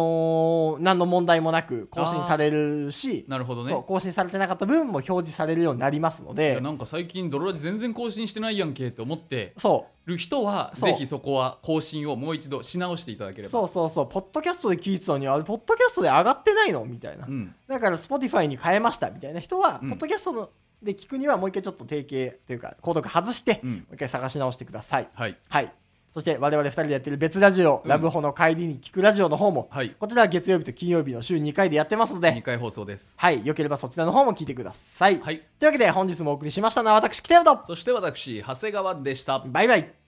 [0.79, 3.71] ー何の問題もなく更新されるし、なるほどね。
[3.71, 9.55] そう更新されてなかった分も表示されるようになりますのいでやなんか最近ドロラジ全然更新してないやんけって思って。
[9.59, 13.49] そる人はぜひそこは更新をもう一度し直していただければ。
[13.49, 14.09] うそうそうそう。
[14.09, 16.85] ポッドキャストで聞いてたのにあれポッドキャストで上がってないの？
[16.85, 17.55] みたいな、うん。
[17.67, 19.91] だから Spotify に変えましたみたいな人は、うん。
[19.91, 20.51] ポッドキャストの
[20.83, 23.71] で聞くにはもう一回ちょっと提携というか購読外して、うん。
[23.71, 25.09] もう一回探し直してください。
[25.15, 25.37] はい。
[25.49, 25.73] はい
[26.15, 27.91] そして我々二人でやってる別ラジオ、うん。
[27.91, 29.91] ラブホの帰りに聞くラジオの方も、はい。
[29.91, 33.19] こちらは月曜日と金曜日の週2回でやってますの2で回放送です。
[33.19, 33.45] はい。
[33.45, 35.43] よければそちらの方も聞いてください、はい。
[35.59, 39.41] というわけで本日もお送りしましたのは私北山とそして私長谷川でした。
[39.41, 40.04] バイバイ